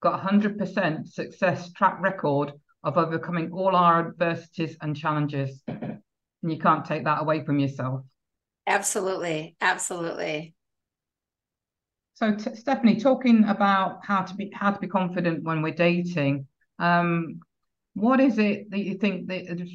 got 0.00 0.22
100% 0.22 1.08
success 1.08 1.72
track 1.72 2.00
record 2.00 2.52
of 2.82 2.98
overcoming 2.98 3.50
all 3.52 3.74
our 3.74 4.08
adversities 4.08 4.76
and 4.82 4.96
challenges. 4.96 5.62
And 5.66 6.52
you 6.52 6.58
can't 6.58 6.84
take 6.84 7.04
that 7.04 7.22
away 7.22 7.44
from 7.44 7.58
yourself. 7.58 8.02
Absolutely. 8.66 9.56
Absolutely. 9.60 10.54
So 12.14 12.34
t- 12.34 12.54
stefani 12.54 13.00
talking 13.00 13.44
about 13.44 14.00
how 14.04 14.22
to 14.22 14.34
be 14.34 14.50
how 14.54 14.70
to 14.70 14.78
be 14.78 14.86
confident 14.86 15.42
when 15.42 15.62
we're 15.62 15.74
dating 15.74 16.46
um 16.78 17.40
what 17.94 18.20
is 18.20 18.38
it 18.38 18.70
that 18.70 18.80
you 18.80 18.94
think 18.98 19.28
that 19.28 19.68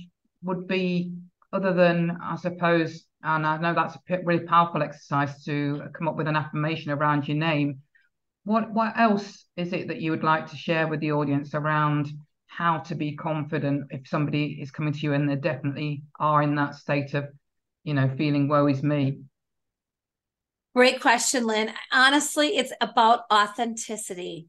would 0.44 0.68
be 0.68 1.14
other 1.52 1.74
than 1.74 2.18
I 2.22 2.36
suppose, 2.36 3.06
and 3.24 3.46
I 3.46 3.58
know 3.58 3.74
that's 3.74 3.96
a 3.96 4.24
really 4.24 4.46
powerful 4.46 4.84
exercise 4.84 5.44
to 5.46 5.84
come 5.94 6.08
up 6.08 6.16
with 6.16 6.28
an 6.28 6.36
affirmation 6.36 6.92
around 6.92 7.28
your 7.28 7.38
name. 7.38 7.80
What 8.46 8.72
what 8.72 8.98
else 8.98 9.46
is 9.58 9.74
it 9.74 9.88
that 9.88 10.02
you 10.02 10.12
would 10.12 10.24
like 10.24 10.48
to 10.48 10.56
share 10.56 10.88
with 10.88 11.00
the 11.00 11.12
audience 11.12 11.54
around 11.54 12.08
how 12.48 12.80
to 12.80 12.96
be 12.96 13.16
confident 13.16 13.88
if 13.92 14.08
somebody 14.08 14.60
is 14.62 14.72
coming 14.72 14.94
to 14.94 15.00
you 15.00 15.14
and 15.14 15.30
they 15.30 15.36
definitely 15.36 16.04
are 16.20 16.42
in 16.42 16.56
that 16.56 16.76
state 16.76 17.14
of, 17.14 17.26
you 17.84 17.94
know, 17.94 18.10
feeling 18.18 18.48
woe 18.48 18.68
is 18.68 18.82
me? 18.82 19.20
Great 20.76 21.02
question, 21.02 21.46
Lyn. 21.46 21.72
Honestly, 21.92 22.58
it's 22.58 22.74
about 22.82 23.22
authenticity 23.32 24.48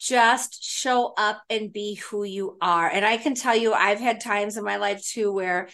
just 0.00 0.64
show 0.64 1.12
up 1.18 1.42
and 1.50 1.72
be 1.72 1.94
who 1.96 2.24
you 2.24 2.56
are. 2.62 2.88
And 2.88 3.04
I 3.04 3.18
can 3.18 3.34
tell 3.34 3.54
you, 3.54 3.74
I've 3.74 4.00
had 4.00 4.20
times 4.20 4.56
in 4.56 4.64
my 4.64 4.76
life 4.76 5.04
too 5.04 5.30
where 5.30 5.68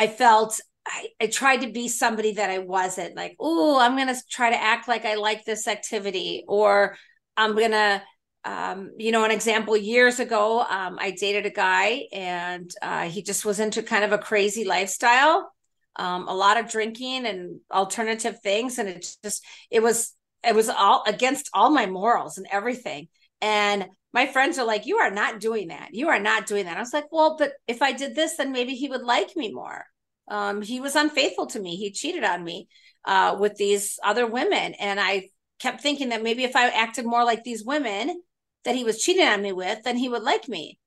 I 0.00 0.06
felt 0.06 0.60
I, 0.86 1.08
I 1.20 1.26
tried 1.26 1.60
to 1.60 1.70
be 1.70 1.88
somebody 1.88 2.32
that 2.32 2.48
I 2.48 2.58
wasn't 2.58 3.14
like, 3.14 3.36
oh, 3.38 3.78
I'm 3.78 3.96
going 3.96 4.08
to 4.08 4.20
try 4.30 4.48
to 4.48 4.60
act 4.60 4.88
like 4.88 5.04
I 5.04 5.16
like 5.16 5.44
this 5.44 5.68
activity, 5.68 6.44
or 6.48 6.96
I'm 7.36 7.54
going 7.54 7.72
to, 7.72 8.02
um, 8.44 8.92
you 8.96 9.12
know, 9.12 9.24
an 9.24 9.30
example 9.30 9.76
years 9.76 10.18
ago, 10.18 10.60
um, 10.60 10.96
I 10.98 11.10
dated 11.10 11.44
a 11.44 11.50
guy 11.50 12.06
and 12.12 12.70
uh, 12.80 13.10
he 13.10 13.22
just 13.22 13.44
was 13.44 13.60
into 13.60 13.82
kind 13.82 14.04
of 14.04 14.12
a 14.12 14.18
crazy 14.18 14.64
lifestyle, 14.64 15.52
um, 15.96 16.26
a 16.28 16.34
lot 16.34 16.56
of 16.56 16.70
drinking 16.70 17.26
and 17.26 17.60
alternative 17.70 18.40
things. 18.40 18.78
And 18.78 18.88
it 18.88 19.16
just, 19.22 19.44
it 19.70 19.82
was, 19.82 20.14
it 20.42 20.54
was 20.54 20.70
all 20.70 21.04
against 21.06 21.50
all 21.52 21.70
my 21.70 21.84
morals 21.84 22.38
and 22.38 22.46
everything. 22.50 23.08
And 23.42 23.86
my 24.12 24.26
friends 24.26 24.58
are 24.58 24.66
like, 24.66 24.86
you 24.86 24.96
are 24.96 25.10
not 25.10 25.40
doing 25.40 25.68
that. 25.68 25.90
You 25.92 26.08
are 26.08 26.18
not 26.20 26.46
doing 26.46 26.64
that. 26.64 26.78
I 26.78 26.80
was 26.80 26.94
like, 26.94 27.12
well, 27.12 27.36
but 27.38 27.52
if 27.68 27.82
I 27.82 27.92
did 27.92 28.14
this, 28.14 28.36
then 28.36 28.50
maybe 28.50 28.74
he 28.74 28.88
would 28.88 29.02
like 29.02 29.36
me 29.36 29.52
more. 29.52 29.84
Um, 30.30 30.62
he 30.62 30.80
was 30.80 30.96
unfaithful 30.96 31.46
to 31.48 31.60
me. 31.60 31.76
He 31.76 31.90
cheated 31.90 32.24
on 32.24 32.42
me 32.42 32.68
uh, 33.04 33.36
with 33.38 33.56
these 33.56 33.98
other 34.02 34.26
women. 34.26 34.74
And 34.74 35.00
I 35.00 35.28
kept 35.58 35.82
thinking 35.82 36.10
that 36.10 36.22
maybe 36.22 36.44
if 36.44 36.56
I 36.56 36.68
acted 36.68 37.04
more 37.04 37.24
like 37.24 37.44
these 37.44 37.64
women 37.64 38.22
that 38.64 38.76
he 38.76 38.84
was 38.84 39.02
cheating 39.02 39.26
on 39.26 39.42
me 39.42 39.52
with, 39.52 39.82
then 39.84 39.96
he 39.96 40.08
would 40.08 40.22
like 40.22 40.48
me. 40.48 40.78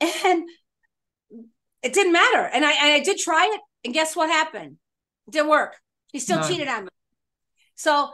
And 0.24 0.48
it 1.82 1.92
didn't 1.92 2.12
matter. 2.12 2.40
And 2.40 2.64
I, 2.64 2.72
and 2.72 2.92
I 2.92 3.00
did 3.00 3.18
try 3.18 3.50
it. 3.54 3.60
And 3.84 3.92
guess 3.92 4.16
what 4.16 4.30
happened? 4.30 4.78
It 5.28 5.32
didn't 5.32 5.50
work. 5.50 5.76
He 6.12 6.18
still 6.18 6.40
no. 6.40 6.48
cheated 6.48 6.66
on 6.66 6.84
me. 6.84 6.90
So 7.74 8.10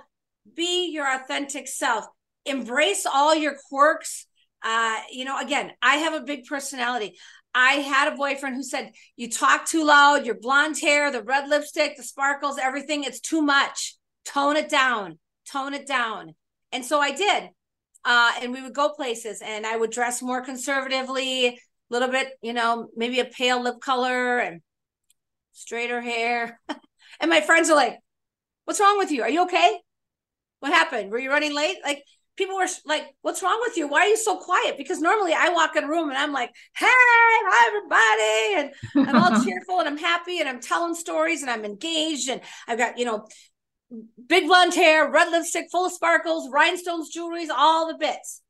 be 0.57 0.91
your 0.91 1.07
authentic 1.13 1.69
self. 1.69 2.05
Embrace 2.45 3.07
all 3.07 3.35
your 3.35 3.55
quirks. 3.69 4.27
Uh, 4.63 4.97
you 5.13 5.25
know, 5.25 5.39
again, 5.39 5.71
I 5.81 5.97
have 5.97 6.15
a 6.15 6.25
big 6.25 6.47
personality. 6.47 7.17
I 7.55 7.75
had 7.75 8.13
a 8.13 8.17
boyfriend 8.17 8.57
who 8.57 8.63
said, 8.63 8.93
You 9.17 9.31
talk 9.31 9.67
too 9.67 9.85
loud, 9.85 10.27
your 10.27 10.37
blonde 10.37 10.79
hair, 10.79 11.11
the 11.11 11.23
red 11.23 11.49
lipstick, 11.49 11.97
the 11.97 12.03
sparkles, 12.03 12.59
everything, 12.59 13.05
it's 13.05 13.21
too 13.21 13.43
much. 13.43 13.97
Tone 14.25 14.57
it 14.57 14.69
down, 14.69 15.19
tone 15.51 15.75
it 15.75 15.87
down. 15.87 16.35
And 16.73 16.85
so 16.85 17.01
I 17.01 17.13
did. 17.13 17.51
Uh, 18.05 18.33
and 18.41 18.53
we 18.53 18.63
would 18.63 18.75
go 18.75 18.91
places 18.91 19.43
and 19.43 19.67
I 19.67 19.77
would 19.77 19.91
dress 19.91 20.23
more 20.23 20.43
conservatively, 20.43 21.49
a 21.49 21.59
little 21.91 22.09
bit, 22.09 22.33
you 22.41 22.53
know, 22.53 22.89
maybe 22.97 23.21
a 23.21 23.25
pale 23.25 23.63
lip 23.63 23.81
color 23.81 24.39
and 24.39 24.63
straighter 25.53 26.01
hair. 26.01 26.61
and 27.21 27.31
my 27.31 27.41
friends 27.41 27.69
are 27.71 27.77
like, 27.77 27.99
What's 28.65 28.81
wrong 28.81 28.99
with 28.99 29.11
you? 29.11 29.23
Are 29.23 29.31
you 29.31 29.43
okay? 29.43 29.81
What 30.61 30.73
happened? 30.73 31.11
Were 31.11 31.19
you 31.19 31.31
running 31.31 31.55
late? 31.55 31.79
Like, 31.83 32.05
people 32.37 32.57
were 32.57 32.66
like, 32.87 33.05
"What's 33.23 33.43
wrong 33.43 33.61
with 33.62 33.77
you? 33.77 33.88
Why 33.88 34.01
are 34.01 34.09
you 34.09 34.16
so 34.16 34.38
quiet?" 34.38 34.77
Because 34.77 35.01
normally 35.01 35.33
I 35.35 35.51
walk 35.51 35.77
in 35.77 35.85
a 35.85 35.88
room 35.88 36.09
and 36.09 36.19
I'm 36.19 36.33
like, 36.33 36.51
"Hey, 36.77 36.87
hi 36.88 37.66
everybody," 37.69 38.73
and 38.95 39.09
I'm 39.09 39.23
all 39.23 39.40
cheerful 39.45 39.81
and 39.81 39.88
I'm 39.88 39.99
happy 39.99 40.40
and 40.40 40.49
I'm 40.49 40.61
telling 40.61 40.95
stories 40.95 41.43
and 41.43 41.51
I'm 41.51 41.64
engaged 41.64 42.29
and 42.29 42.40
I've 42.66 42.79
got 42.79 42.99
you 42.99 43.05
know 43.05 43.27
big 44.27 44.47
blonde 44.47 44.75
hair, 44.75 45.11
red 45.11 45.31
lipstick, 45.31 45.66
full 45.71 45.87
of 45.87 45.93
sparkles, 45.93 46.49
rhinestones, 46.51 47.14
jewelries, 47.14 47.49
all 47.55 47.88
the 47.88 47.99
bits. 47.99 48.43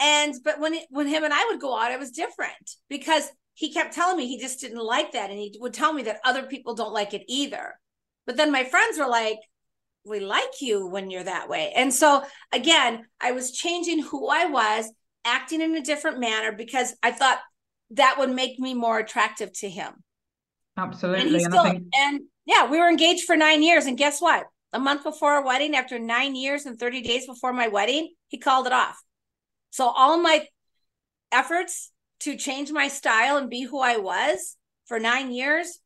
And 0.00 0.34
but 0.44 0.58
when 0.58 0.74
it, 0.74 0.86
when 0.90 1.06
him 1.06 1.24
and 1.24 1.32
I 1.32 1.46
would 1.50 1.60
go 1.60 1.78
out, 1.78 1.92
it 1.92 1.98
was 1.98 2.10
different 2.10 2.76
because 2.88 3.30
he 3.54 3.72
kept 3.72 3.94
telling 3.94 4.16
me 4.16 4.26
he 4.26 4.40
just 4.40 4.60
didn't 4.60 4.84
like 4.84 5.12
that, 5.12 5.30
and 5.30 5.38
he 5.38 5.56
would 5.60 5.74
tell 5.74 5.92
me 5.92 6.02
that 6.04 6.20
other 6.24 6.44
people 6.44 6.74
don't 6.74 6.92
like 6.92 7.14
it 7.14 7.22
either. 7.28 7.74
But 8.26 8.36
then 8.36 8.50
my 8.50 8.64
friends 8.64 8.98
were 8.98 9.08
like, 9.08 9.38
we 10.04 10.20
like 10.20 10.60
you 10.60 10.86
when 10.86 11.10
you're 11.10 11.24
that 11.24 11.48
way. 11.48 11.72
And 11.74 11.92
so 11.92 12.22
again, 12.52 13.04
I 13.20 13.32
was 13.32 13.52
changing 13.52 14.02
who 14.02 14.28
I 14.28 14.46
was, 14.46 14.90
acting 15.24 15.60
in 15.60 15.76
a 15.76 15.82
different 15.82 16.18
manner 16.18 16.52
because 16.52 16.94
I 17.02 17.12
thought 17.12 17.38
that 17.90 18.16
would 18.18 18.30
make 18.30 18.58
me 18.58 18.74
more 18.74 18.98
attractive 18.98 19.52
to 19.60 19.68
him. 19.68 19.92
Absolutely. 20.76 21.42
And, 21.44 21.52
still, 21.52 21.64
and, 21.64 21.78
think- 21.78 21.92
and 21.96 22.20
yeah, 22.46 22.68
we 22.68 22.78
were 22.78 22.88
engaged 22.88 23.24
for 23.24 23.36
nine 23.36 23.62
years. 23.62 23.86
And 23.86 23.96
guess 23.96 24.20
what? 24.20 24.46
A 24.72 24.78
month 24.78 25.04
before 25.04 25.34
our 25.34 25.44
wedding, 25.44 25.76
after 25.76 25.98
nine 25.98 26.34
years 26.34 26.66
and 26.66 26.78
30 26.78 27.02
days 27.02 27.26
before 27.26 27.52
my 27.52 27.68
wedding, 27.68 28.12
he 28.28 28.38
called 28.38 28.66
it 28.66 28.72
off. 28.72 29.00
So 29.70 29.86
all 29.86 30.18
my 30.18 30.46
efforts 31.30 31.92
to 32.20 32.36
change 32.36 32.72
my 32.72 32.88
style 32.88 33.36
and 33.36 33.50
be 33.50 33.62
who 33.62 33.80
I 33.80 33.98
was 33.98 34.56
for 34.86 34.98
nine 34.98 35.30
years 35.30 35.78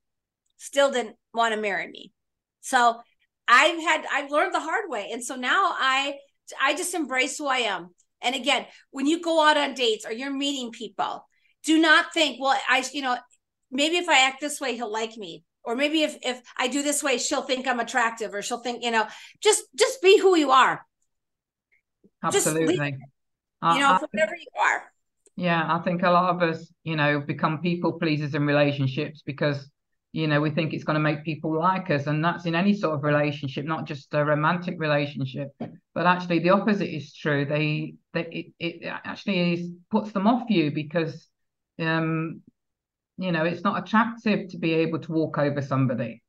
still 0.57 0.91
didn't 0.91 1.17
want 1.35 1.55
to 1.55 1.61
marry 1.61 1.89
me. 1.89 2.13
So 2.61 3.01
I've 3.49 3.81
had 3.81 4.05
I've 4.11 4.31
learned 4.31 4.55
the 4.55 4.61
hard 4.61 4.85
way. 4.89 5.11
And 5.13 5.25
so 5.25 5.37
now 5.37 5.75
I 5.79 6.17
I 6.61 6.75
just 6.75 6.95
embrace 6.95 7.39
who 7.39 7.47
I 7.47 7.59
am. 7.59 7.91
And 8.23 8.35
again, 8.35 8.67
when 8.91 9.07
you 9.07 9.21
go 9.21 9.47
out 9.47 9.57
on 9.57 9.75
dates 9.75 10.07
or 10.07 10.13
you're 10.13 10.33
meeting 10.33 10.71
people, 10.71 11.27
do 11.65 11.79
not 11.81 12.13
think, 12.15 12.39
well, 12.41 12.59
I 12.69 12.85
you 12.93 13.03
know, 13.03 13.17
maybe 13.71 13.97
if 13.97 14.09
I 14.09 14.27
act 14.27 14.41
this 14.41 14.61
way, 14.61 14.75
he'll 14.75 14.93
like 14.93 15.17
me. 15.17 15.45
Or 15.65 15.75
maybe 15.75 16.03
if 16.03 16.17
if 16.23 16.41
I 16.57 16.69
do 16.69 16.83
this 16.83 17.03
way, 17.03 17.19
she'll 17.19 17.43
think 17.43 17.67
I'm 17.67 17.81
attractive 17.81 18.35
or 18.35 18.43
she'll 18.43 18.61
think, 18.61 18.85
you 18.85 18.91
know, 18.91 19.07
just 19.43 19.63
just 19.77 20.01
be 20.01 20.19
who 20.19 20.37
you 20.37 20.51
are. 20.51 20.85
Absolutely. 22.23 22.77
Leave, 22.77 22.95
you 23.75 23.81
know, 23.81 23.93
I, 23.93 23.99
whatever 23.99 24.37
you 24.37 24.61
are. 24.61 24.83
Yeah, 25.37 25.63
I 25.69 25.81
think 25.81 26.03
a 26.03 26.11
lot 26.11 26.35
of 26.35 26.43
us, 26.43 26.73
you 26.83 26.97
know, 26.97 27.21
become 27.21 27.61
people 27.61 27.93
pleasers 27.99 28.35
in 28.35 28.47
relationships 28.47 29.23
because 29.25 29.71
you 30.17 30.27
know 30.27 30.41
we 30.41 30.49
think 30.49 30.73
it's 30.73 30.83
going 30.83 30.95
to 30.95 31.01
make 31.01 31.25
people 31.25 31.55
like 31.55 31.91
us 31.91 32.07
and 32.07 32.25
that's 32.25 32.47
in 32.47 32.55
any 32.55 32.75
sort 32.75 32.95
of 32.95 33.05
relationship 33.05 33.67
not 33.67 33.85
just 33.85 34.15
a 34.15 34.25
romantic 34.25 34.81
relationship. 34.81 35.49
But 35.95 36.07
actually 36.07 36.39
the 36.39 36.51
opposite 36.51 36.89
is 36.89 37.13
true. 37.13 37.45
They, 37.45 37.97
they 38.15 38.23
it, 38.23 38.47
it 38.59 38.87
actually 39.05 39.53
is 39.53 39.71
puts 39.91 40.13
them 40.13 40.27
off 40.27 40.49
you 40.49 40.71
because 40.71 41.29
um 41.79 42.41
you 43.19 43.31
know 43.31 43.45
it's 43.45 43.63
not 43.63 43.83
attractive 43.83 44.49
to 44.49 44.59
be 44.59 44.73
able 44.73 45.01
to 45.01 45.13
walk 45.13 45.37
over 45.37 45.61
somebody. 45.61 46.23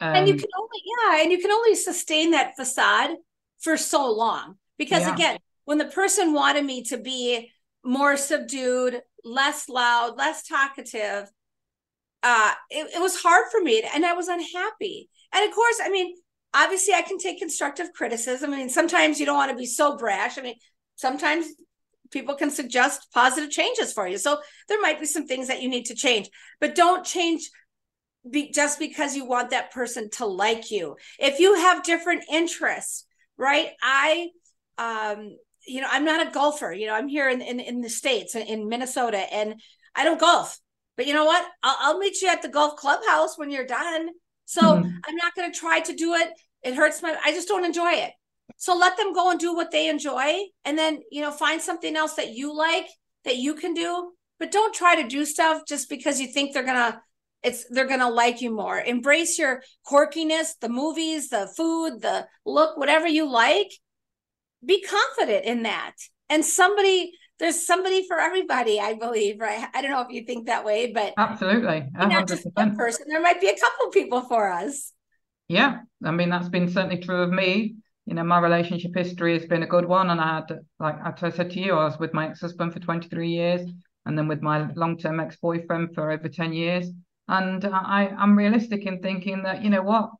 Um, 0.00 0.16
and 0.16 0.26
you 0.26 0.34
um, 0.34 0.40
can 0.40 0.48
only 0.58 0.82
yeah 0.84 1.22
and 1.22 1.30
you 1.30 1.38
can 1.38 1.52
only 1.52 1.76
sustain 1.76 2.32
that 2.32 2.56
facade 2.56 3.10
for 3.60 3.76
so 3.76 4.10
long. 4.12 4.56
Because 4.76 5.02
yeah. 5.02 5.14
again 5.14 5.38
when 5.66 5.78
the 5.78 5.86
person 5.86 6.32
wanted 6.32 6.64
me 6.64 6.82
to 6.90 6.98
be 6.98 7.52
more 7.84 8.16
subdued 8.16 9.02
less 9.24 9.68
loud 9.68 10.16
less 10.16 10.42
talkative 10.48 11.30
uh, 12.24 12.52
it, 12.70 12.96
it 12.96 13.00
was 13.00 13.20
hard 13.20 13.44
for 13.52 13.60
me 13.60 13.82
and 13.94 14.04
I 14.04 14.14
was 14.14 14.28
unhappy. 14.28 15.10
And 15.32 15.48
of 15.48 15.54
course, 15.54 15.78
I 15.84 15.90
mean, 15.90 16.16
obviously 16.54 16.94
I 16.94 17.02
can 17.02 17.18
take 17.18 17.38
constructive 17.38 17.92
criticism. 17.94 18.52
I 18.52 18.56
mean, 18.56 18.70
sometimes 18.70 19.20
you 19.20 19.26
don't 19.26 19.36
want 19.36 19.50
to 19.50 19.56
be 19.56 19.66
so 19.66 19.96
brash. 19.98 20.38
I 20.38 20.42
mean, 20.42 20.54
sometimes 20.96 21.46
people 22.10 22.34
can 22.34 22.50
suggest 22.50 23.08
positive 23.12 23.50
changes 23.50 23.92
for 23.92 24.08
you. 24.08 24.16
So 24.16 24.38
there 24.68 24.80
might 24.80 25.00
be 25.00 25.06
some 25.06 25.26
things 25.26 25.48
that 25.48 25.60
you 25.60 25.68
need 25.68 25.86
to 25.86 25.94
change, 25.94 26.30
but 26.60 26.74
don't 26.74 27.04
change 27.04 27.50
be, 28.28 28.50
just 28.50 28.78
because 28.78 29.14
you 29.14 29.26
want 29.26 29.50
that 29.50 29.70
person 29.70 30.08
to 30.12 30.24
like 30.24 30.70
you. 30.70 30.96
If 31.18 31.40
you 31.40 31.56
have 31.56 31.82
different 31.82 32.24
interests, 32.32 33.04
right? 33.36 33.68
I, 33.82 34.28
um, 34.78 35.36
you 35.66 35.82
know, 35.82 35.88
I'm 35.90 36.06
not 36.06 36.26
a 36.26 36.30
golfer. 36.30 36.72
You 36.72 36.86
know, 36.86 36.94
I'm 36.94 37.08
here 37.08 37.28
in 37.28 37.42
in, 37.42 37.60
in 37.60 37.80
the 37.82 37.90
states 37.90 38.34
in 38.34 38.68
Minnesota, 38.68 39.18
and 39.18 39.60
I 39.94 40.04
don't 40.04 40.20
golf. 40.20 40.58
But 40.96 41.06
you 41.06 41.14
know 41.14 41.24
what? 41.24 41.44
I'll, 41.62 41.76
I'll 41.80 41.98
meet 41.98 42.22
you 42.22 42.28
at 42.28 42.42
the 42.42 42.48
golf 42.48 42.76
clubhouse 42.76 43.36
when 43.36 43.50
you're 43.50 43.66
done. 43.66 44.08
So 44.44 44.62
mm-hmm. 44.62 44.98
I'm 45.06 45.16
not 45.16 45.34
going 45.34 45.50
to 45.50 45.58
try 45.58 45.80
to 45.80 45.94
do 45.94 46.14
it. 46.14 46.28
It 46.62 46.74
hurts 46.74 47.02
my, 47.02 47.16
I 47.24 47.32
just 47.32 47.48
don't 47.48 47.64
enjoy 47.64 47.92
it. 47.92 48.12
So 48.56 48.76
let 48.76 48.96
them 48.96 49.12
go 49.12 49.30
and 49.30 49.40
do 49.40 49.54
what 49.54 49.70
they 49.70 49.88
enjoy. 49.88 50.34
And 50.64 50.78
then, 50.78 51.00
you 51.10 51.22
know, 51.22 51.30
find 51.30 51.60
something 51.60 51.96
else 51.96 52.14
that 52.14 52.34
you 52.34 52.56
like 52.56 52.86
that 53.24 53.36
you 53.36 53.54
can 53.54 53.74
do. 53.74 54.12
But 54.38 54.52
don't 54.52 54.74
try 54.74 55.00
to 55.00 55.08
do 55.08 55.24
stuff 55.24 55.62
just 55.66 55.88
because 55.88 56.20
you 56.20 56.26
think 56.26 56.52
they're 56.52 56.62
going 56.62 56.92
to, 56.92 57.00
it's, 57.42 57.66
they're 57.70 57.86
going 57.86 58.00
to 58.00 58.08
like 58.08 58.40
you 58.40 58.54
more. 58.54 58.80
Embrace 58.80 59.38
your 59.38 59.62
quirkiness, 59.86 60.52
the 60.60 60.68
movies, 60.68 61.28
the 61.28 61.50
food, 61.56 62.00
the 62.00 62.26
look, 62.44 62.76
whatever 62.76 63.06
you 63.06 63.30
like. 63.30 63.70
Be 64.64 64.82
confident 64.82 65.44
in 65.44 65.64
that. 65.64 65.92
And 66.30 66.44
somebody, 66.44 67.12
there's 67.44 67.66
somebody 67.66 68.06
for 68.08 68.18
everybody, 68.18 68.80
I 68.80 68.94
believe, 68.94 69.38
right? 69.38 69.68
I 69.74 69.82
don't 69.82 69.90
know 69.90 70.00
if 70.00 70.08
you 70.08 70.24
think 70.24 70.46
that 70.46 70.64
way, 70.64 70.92
but 70.92 71.12
absolutely, 71.18 71.86
not 71.92 72.26
just 72.26 72.46
one 72.54 72.74
person. 72.74 73.04
There 73.06 73.20
might 73.20 73.38
be 73.38 73.48
a 73.48 73.56
couple 73.56 73.90
people 73.90 74.22
for 74.22 74.50
us. 74.50 74.92
Yeah, 75.46 75.80
I 76.02 76.10
mean 76.10 76.30
that's 76.30 76.48
been 76.48 76.70
certainly 76.70 77.02
true 77.02 77.22
of 77.22 77.30
me. 77.30 77.76
You 78.06 78.14
know, 78.14 78.24
my 78.24 78.38
relationship 78.38 78.92
history 78.96 79.38
has 79.38 79.46
been 79.46 79.62
a 79.62 79.66
good 79.66 79.84
one, 79.84 80.08
and 80.08 80.22
I 80.22 80.36
had, 80.36 80.58
like 80.80 80.96
as 81.04 81.22
I 81.22 81.30
said 81.30 81.50
to 81.50 81.60
you, 81.60 81.74
I 81.74 81.84
was 81.84 81.98
with 81.98 82.14
my 82.14 82.28
ex-husband 82.28 82.72
for 82.72 82.80
23 82.80 83.28
years, 83.28 83.60
and 84.06 84.16
then 84.16 84.26
with 84.26 84.40
my 84.40 84.72
long-term 84.72 85.20
ex-boyfriend 85.20 85.94
for 85.94 86.10
over 86.10 86.28
10 86.28 86.54
years. 86.54 86.86
And 87.28 87.62
I, 87.66 88.08
I'm 88.18 88.38
realistic 88.38 88.86
in 88.86 89.00
thinking 89.00 89.42
that 89.42 89.62
you 89.62 89.68
know 89.68 89.82
what, 89.82 90.10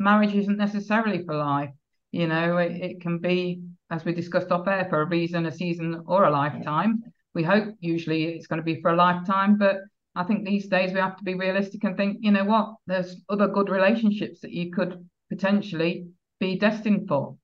marriage 0.00 0.34
isn't 0.34 0.58
necessarily 0.58 1.24
for 1.24 1.36
life. 1.36 1.70
You 2.10 2.26
know, 2.26 2.56
it, 2.56 2.72
it 2.72 3.00
can 3.00 3.18
be 3.18 3.62
as 3.90 4.04
we 4.04 4.12
discussed 4.12 4.50
off 4.50 4.66
air, 4.66 4.86
for 4.88 5.02
a 5.02 5.06
reason, 5.06 5.46
a 5.46 5.52
season, 5.52 6.02
or 6.06 6.24
a 6.24 6.30
lifetime. 6.30 7.02
We 7.34 7.42
hope 7.42 7.74
usually 7.80 8.24
it's 8.24 8.46
going 8.46 8.60
to 8.60 8.64
be 8.64 8.80
for 8.80 8.92
a 8.92 8.96
lifetime, 8.96 9.58
but 9.58 9.78
I 10.14 10.24
think 10.24 10.44
these 10.44 10.68
days 10.68 10.92
we 10.92 11.00
have 11.00 11.16
to 11.16 11.24
be 11.24 11.34
realistic 11.34 11.82
and 11.84 11.96
think, 11.96 12.18
you 12.20 12.30
know 12.30 12.44
what, 12.44 12.74
there's 12.86 13.16
other 13.28 13.48
good 13.48 13.68
relationships 13.68 14.40
that 14.40 14.52
you 14.52 14.70
could 14.70 15.08
potentially 15.28 16.06
be 16.38 16.56
destined 16.56 17.08
for. 17.08 17.36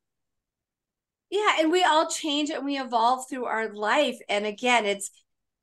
Yeah, 1.31 1.57
and 1.61 1.71
we 1.71 1.85
all 1.85 2.09
change 2.09 2.51
and 2.51 2.65
we 2.65 2.79
evolve 2.79 3.29
through 3.29 3.45
our 3.45 3.73
life. 3.73 4.19
And 4.29 4.47
again, 4.47 4.85
it's 4.85 5.11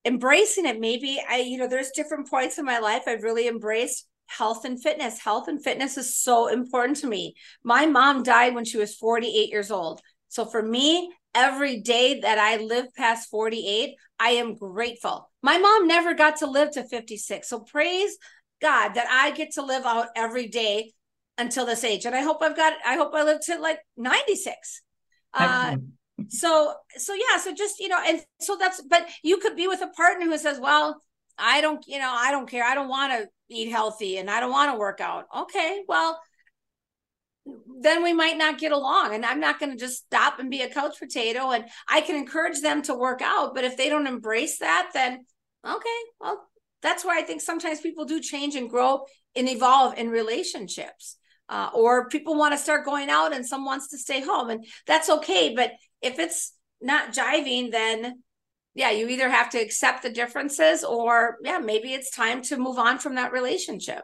embracing 0.06 0.66
it. 0.66 0.80
Maybe 0.80 1.22
I, 1.30 1.38
you 1.38 1.58
know, 1.58 1.68
there's 1.68 1.92
different 1.92 2.30
points 2.30 2.58
in 2.58 2.66
my 2.66 2.80
life 2.80 3.04
I've 3.08 3.24
really 3.24 3.48
embraced 3.48 4.08
health 4.28 4.66
and 4.66 4.82
fitness. 4.82 5.20
Health 5.20 5.48
and 5.48 5.62
fitness 5.62 5.98
is 5.98 6.18
so 6.18 6.48
important 6.48 6.98
to 7.00 7.08
me. 7.08 7.36
My 7.64 7.86
mom 7.86 8.24
died 8.24 8.56
when 8.56 8.66
she 8.66 8.78
was 8.78 8.96
48 8.96 9.50
years 9.50 9.72
old. 9.72 10.02
So 10.30 10.46
for 10.46 10.62
me, 10.62 11.12
every 11.34 11.80
day 11.82 12.20
that 12.22 12.38
I 12.38 12.58
live 12.58 12.94
past 12.96 13.30
48, 13.30 13.96
I 14.20 14.30
am 14.30 14.56
grateful. 14.56 15.30
My 15.42 15.58
mom 15.58 15.88
never 15.88 16.14
got 16.14 16.38
to 16.38 16.48
live 16.48 16.72
to 16.72 16.84
56. 16.84 17.48
So 17.48 17.60
praise 17.60 18.18
God 18.62 18.96
that 18.96 19.08
I 19.10 19.32
get 19.32 19.52
to 19.54 19.64
live 19.64 19.86
out 19.86 20.08
every 20.16 20.48
day 20.48 20.94
until 21.38 21.66
this 21.66 21.84
age. 21.84 22.06
And 22.06 22.16
I 22.16 22.22
hope 22.22 22.42
I've 22.42 22.56
got, 22.56 22.74
I 22.86 22.96
hope 22.96 23.14
I 23.14 23.24
live 23.24 23.42
to 23.46 23.60
like 23.60 23.80
96. 23.96 24.82
Uh, 25.34 25.76
so, 26.30 26.74
so 26.98 27.14
yeah, 27.14 27.38
so 27.38 27.54
just, 27.54 27.80
you 27.80 27.90
know, 27.90 28.02
and 28.06 28.22
so 28.40 28.58
that's, 28.60 28.82
but 28.82 29.08
you 29.24 29.38
could 29.38 29.56
be 29.56 29.68
with 29.68 29.82
a 29.82 29.90
partner 29.90 30.26
who 30.26 30.38
says, 30.38 30.60
well, 30.60 31.00
I 31.38 31.62
don't, 31.62 31.86
you 31.88 32.00
know, 32.00 32.12
I 32.12 32.32
don't 32.32 32.50
care. 32.50 32.64
I 32.64 32.74
don't 32.74 32.90
want 32.90 33.14
to 33.14 33.30
eat 33.50 33.70
healthy 33.70 34.18
and 34.18 34.30
I 34.30 34.40
don't 34.40 34.52
want 34.52 34.72
to 34.74 34.80
work 34.80 35.00
out. 35.00 35.26
Okay. 35.36 35.84
Well, 35.88 36.20
then 37.80 38.04
we 38.04 38.14
might 38.14 38.38
not 38.38 38.60
get 38.60 38.72
along. 38.72 39.14
And 39.14 39.26
i'm 39.26 39.40
not 39.40 39.60
going 39.60 39.72
to 39.72 39.78
just 39.78 40.06
stop 40.06 40.40
and 40.40 40.50
be 40.50 40.62
a 40.62 40.70
couch 40.70 41.00
potato 41.00 41.52
and 41.52 41.66
i 41.88 42.02
can 42.02 42.16
encourage 42.16 42.62
them 42.62 42.82
to 42.84 42.94
work 42.94 43.22
out 43.22 43.56
but 43.56 43.64
if 43.64 43.78
they 43.78 43.90
don't 43.90 44.08
embrace 44.08 44.60
that 44.60 44.90
then 44.94 45.26
okay 45.66 46.00
well 46.20 46.48
that's 46.82 47.04
where 47.04 47.18
i 47.18 47.22
think 47.22 47.42
sometimes 47.42 47.82
people 47.82 48.06
do 48.06 48.20
change 48.20 48.56
and 48.56 48.70
grow 48.70 49.06
and 49.36 49.48
evolve 49.50 49.98
in 49.98 50.10
relationships. 50.10 51.18
Uh, 51.50 51.70
or 51.74 52.10
people 52.10 52.36
want 52.36 52.54
to 52.54 52.58
start 52.58 52.84
going 52.84 53.10
out 53.10 53.34
and 53.34 53.48
some 53.48 53.64
wants 53.64 53.88
to 53.88 53.98
stay 53.98 54.20
home 54.20 54.50
and 54.50 54.66
that's 54.86 55.10
okay 55.10 55.56
but 55.56 55.72
if 56.02 56.20
it's 56.20 56.52
not 56.82 57.14
jiving 57.14 57.72
then 57.72 58.22
yeah 58.76 58.92
you 58.92 59.08
either 59.08 59.30
have 59.30 59.50
to 59.50 59.58
accept 59.58 60.04
the 60.04 60.10
differences 60.10 60.84
or 60.84 61.38
yeah 61.46 61.58
maybe 61.58 61.94
it's 61.94 62.12
time 62.12 62.42
to 62.42 62.58
move 62.58 62.78
on 62.78 63.00
from 63.00 63.16
that 63.16 63.32
relationship. 63.32 64.02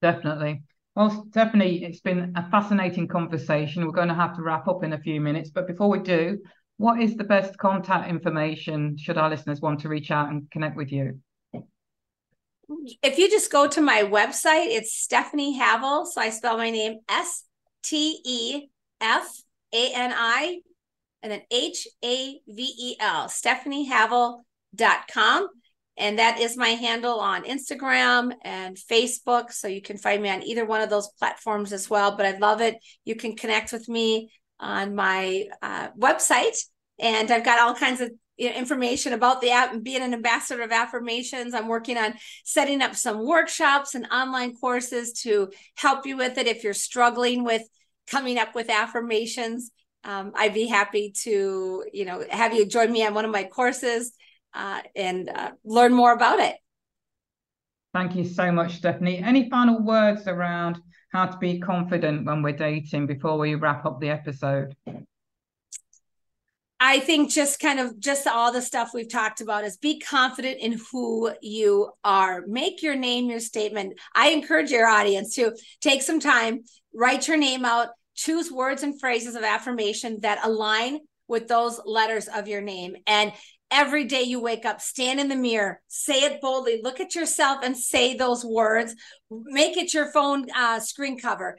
Definitely 0.00 0.62
well, 0.96 1.26
Stefani, 1.30 1.84
it's 1.84 2.00
been 2.00 2.32
a 2.36 2.50
fascinating 2.50 3.06
conversation. 3.06 3.84
We're 3.84 3.92
going 3.92 4.08
to 4.08 4.14
have 4.14 4.34
to 4.36 4.42
wrap 4.42 4.66
up 4.68 4.82
in 4.82 4.92
a 4.92 4.98
few 4.98 5.20
minutes. 5.20 5.50
But 5.50 5.66
before 5.66 5.88
we 5.88 6.00
do, 6.00 6.38
what 6.78 7.00
is 7.00 7.16
the 7.16 7.24
best 7.24 7.56
contact 7.58 8.08
information 8.08 8.96
should 8.98 9.18
our 9.18 9.30
listeners 9.30 9.60
want 9.60 9.80
to 9.80 9.88
reach 9.88 10.10
out 10.10 10.30
and 10.30 10.50
connect 10.50 10.76
with 10.76 10.90
you? 10.90 11.20
If 13.02 13.18
you 13.18 13.30
just 13.30 13.52
go 13.52 13.68
to 13.68 13.80
my 13.80 14.02
website, 14.02 14.66
it's 14.68 14.96
Stefani 14.96 15.58
Havel. 15.58 16.06
So 16.06 16.20
I 16.20 16.30
spell 16.30 16.56
my 16.56 16.70
name 16.70 17.00
S 17.08 17.44
T 17.82 18.20
E 18.24 18.68
F 19.00 19.28
A 19.72 19.92
N 19.92 20.12
I 20.14 20.60
and 21.22 21.32
then 21.32 21.42
H 21.50 21.86
A 22.04 22.40
V 22.48 22.62
E 22.62 22.96
L, 22.98 23.28
stefanihavel.com. 23.28 25.48
And 26.00 26.18
that 26.18 26.40
is 26.40 26.56
my 26.56 26.70
handle 26.70 27.20
on 27.20 27.44
Instagram 27.44 28.32
and 28.42 28.74
Facebook. 28.76 29.52
So 29.52 29.68
you 29.68 29.82
can 29.82 29.98
find 29.98 30.22
me 30.22 30.30
on 30.30 30.42
either 30.42 30.64
one 30.64 30.80
of 30.80 30.88
those 30.88 31.10
platforms 31.18 31.74
as 31.74 31.90
well. 31.90 32.16
But 32.16 32.24
I 32.24 32.38
love 32.38 32.62
it. 32.62 32.76
You 33.04 33.14
can 33.14 33.36
connect 33.36 33.70
with 33.70 33.86
me 33.86 34.32
on 34.58 34.94
my 34.94 35.44
uh, 35.60 35.88
website. 35.90 36.56
And 36.98 37.30
I've 37.30 37.44
got 37.44 37.60
all 37.60 37.74
kinds 37.74 38.00
of 38.00 38.10
information 38.38 39.12
about 39.12 39.42
the 39.42 39.50
app 39.50 39.74
and 39.74 39.84
being 39.84 40.00
an 40.00 40.14
ambassador 40.14 40.62
of 40.62 40.72
affirmations. 40.72 41.52
I'm 41.52 41.68
working 41.68 41.98
on 41.98 42.14
setting 42.44 42.80
up 42.80 42.96
some 42.96 43.26
workshops 43.26 43.94
and 43.94 44.06
online 44.10 44.56
courses 44.56 45.12
to 45.24 45.50
help 45.74 46.06
you 46.06 46.16
with 46.16 46.38
it 46.38 46.46
if 46.46 46.64
you're 46.64 46.72
struggling 46.72 47.44
with 47.44 47.62
coming 48.06 48.38
up 48.38 48.54
with 48.54 48.70
affirmations. 48.70 49.70
Um, 50.04 50.32
I'd 50.34 50.54
be 50.54 50.66
happy 50.66 51.12
to, 51.24 51.84
you 51.92 52.06
know, 52.06 52.24
have 52.30 52.54
you 52.54 52.64
join 52.64 52.90
me 52.90 53.04
on 53.04 53.12
one 53.12 53.26
of 53.26 53.30
my 53.30 53.44
courses 53.44 54.12
uh, 54.54 54.80
and 54.96 55.28
uh, 55.28 55.52
learn 55.64 55.92
more 55.92 56.12
about 56.12 56.40
it. 56.40 56.56
Thank 57.92 58.14
you 58.14 58.24
so 58.24 58.52
much, 58.52 58.76
Stefani. 58.76 59.18
Any 59.18 59.50
final 59.50 59.82
words 59.82 60.28
around 60.28 60.80
how 61.12 61.26
to 61.26 61.38
be 61.38 61.58
confident 61.58 62.24
when 62.24 62.42
we're 62.42 62.56
dating 62.56 63.06
before 63.06 63.36
we 63.36 63.56
wrap 63.56 63.84
up 63.84 64.00
the 64.00 64.10
episode? 64.10 64.76
I 66.82 66.98
think 67.00 67.30
just 67.30 67.60
kind 67.60 67.78
of 67.78 68.00
just 68.00 68.26
all 68.26 68.52
the 68.52 68.62
stuff 68.62 68.92
we've 68.94 69.10
talked 69.10 69.42
about 69.42 69.64
is 69.64 69.76
be 69.76 70.00
confident 70.00 70.60
in 70.60 70.80
who 70.90 71.30
you 71.42 71.90
are. 72.04 72.42
Make 72.46 72.82
your 72.82 72.96
name 72.96 73.28
your 73.28 73.40
statement. 73.40 73.98
I 74.14 74.30
encourage 74.30 74.70
your 74.70 74.86
audience 74.86 75.34
to 75.34 75.54
take 75.82 76.00
some 76.00 76.20
time, 76.20 76.64
write 76.94 77.28
your 77.28 77.36
name 77.36 77.66
out, 77.66 77.88
choose 78.14 78.50
words 78.50 78.82
and 78.82 78.98
phrases 78.98 79.34
of 79.34 79.42
affirmation 79.42 80.20
that 80.22 80.44
align 80.44 81.00
with 81.28 81.48
those 81.48 81.78
letters 81.84 82.28
of 82.28 82.48
your 82.48 82.62
name. 82.62 82.96
And 83.06 83.32
every 83.70 84.04
day 84.04 84.22
you 84.22 84.40
wake 84.40 84.64
up, 84.64 84.80
stand 84.80 85.20
in 85.20 85.28
the 85.28 85.36
mirror, 85.36 85.80
say 85.88 86.24
it 86.24 86.40
boldly, 86.40 86.80
look 86.82 87.00
at 87.00 87.14
yourself 87.14 87.60
and 87.62 87.76
say 87.76 88.14
those 88.14 88.44
words. 88.44 88.94
Make 89.30 89.76
it 89.76 89.94
your 89.94 90.10
phone 90.12 90.46
uh, 90.54 90.80
screen 90.80 91.18
cover. 91.18 91.58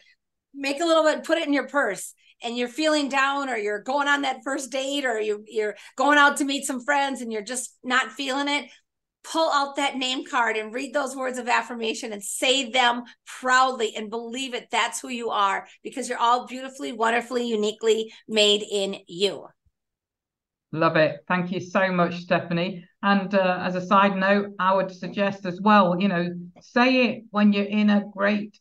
Make 0.54 0.82
a 0.82 0.86
little 0.86 1.04
bit, 1.04 1.24
put 1.24 1.38
it 1.38 1.48
in 1.48 1.54
your 1.54 1.68
purse. 1.68 2.14
And 2.44 2.58
you're 2.58 2.68
feeling 2.68 3.08
down, 3.08 3.50
or 3.50 3.56
you're 3.56 3.84
going 3.84 4.08
on 4.08 4.24
that 4.24 4.44
first 4.44 4.72
date, 4.72 5.06
or 5.06 5.20
you, 5.20 5.44
you're 5.48 5.76
going 5.96 6.18
out 6.18 6.38
to 6.38 6.44
meet 6.44 6.66
some 6.66 6.84
friends 6.84 7.22
and 7.22 7.32
you're 7.32 7.44
just 7.44 7.78
not 7.84 8.12
feeling 8.14 8.48
it. 8.48 8.66
Pull 9.24 9.52
out 9.52 9.76
that 9.76 9.98
name 9.98 10.26
card 10.26 10.58
and 10.58 10.74
read 10.74 10.92
those 10.92 11.16
words 11.16 11.38
of 11.38 11.48
affirmation 11.48 12.12
and 12.12 12.24
say 12.24 12.72
them 12.72 13.04
proudly 13.28 13.94
and 13.96 14.10
believe 14.10 14.56
it. 14.56 14.70
That's 14.72 15.00
who 15.00 15.10
you 15.10 15.30
are 15.30 15.68
because 15.84 16.10
you're 16.10 16.18
all 16.18 16.48
beautifully, 16.48 16.92
wonderfully, 16.92 17.48
uniquely 17.48 18.12
made 18.28 18.64
in 18.64 18.98
you. 19.08 19.46
Love 20.72 20.96
it. 20.96 21.20
Thank 21.28 21.52
you 21.52 21.60
so 21.60 21.92
much, 21.92 22.16
Stefani. 22.22 22.86
And 23.04 23.34
uh, 23.36 23.60
as 23.62 23.76
a 23.76 23.86
side 23.86 24.16
note, 24.16 24.54
I 24.58 24.74
would 24.74 24.90
suggest 24.92 25.46
as 25.46 25.60
well, 25.60 26.00
you 26.00 26.08
know, 26.08 26.34
say 26.62 27.08
it 27.08 27.24
when 27.32 27.52
you're 27.52 27.66
in 27.66 27.90
a 27.90 28.06
great 28.16 28.58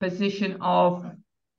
position 0.00 0.56
of 0.62 1.04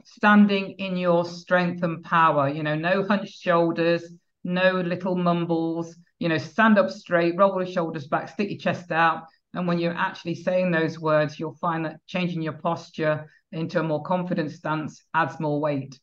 standing 0.03 0.71
in 0.79 0.97
your 0.97 1.23
strength 1.25 1.83
and 1.83 2.03
power. 2.03 2.49
You 2.49 2.63
know, 2.63 2.75
no 2.75 3.05
hunched 3.05 3.39
shoulders, 3.39 4.03
no 4.43 4.71
little 4.81 5.15
mumbles. 5.15 5.95
You 6.17 6.29
know, 6.29 6.37
stand 6.37 6.79
up 6.79 6.89
straight, 6.89 7.37
roll 7.37 7.61
your 7.61 7.71
shoulders 7.71 8.07
back, 8.07 8.29
stick 8.29 8.49
your 8.49 8.57
chest 8.59 8.91
out. 8.91 9.25
And 9.53 9.67
when 9.67 9.77
you're 9.77 9.93
actually 9.93 10.35
saying 10.35 10.71
those 10.71 10.99
words, 10.99 11.39
you'll 11.39 11.57
find 11.61 11.85
that 11.85 11.99
changing 12.07 12.41
your 12.41 12.53
posture 12.53 13.29
into 13.51 13.79
a 13.79 13.83
more 13.83 14.03
confident 14.03 14.51
stance 14.51 15.03
adds 15.13 15.39
more 15.39 15.59
weight. 15.59 15.99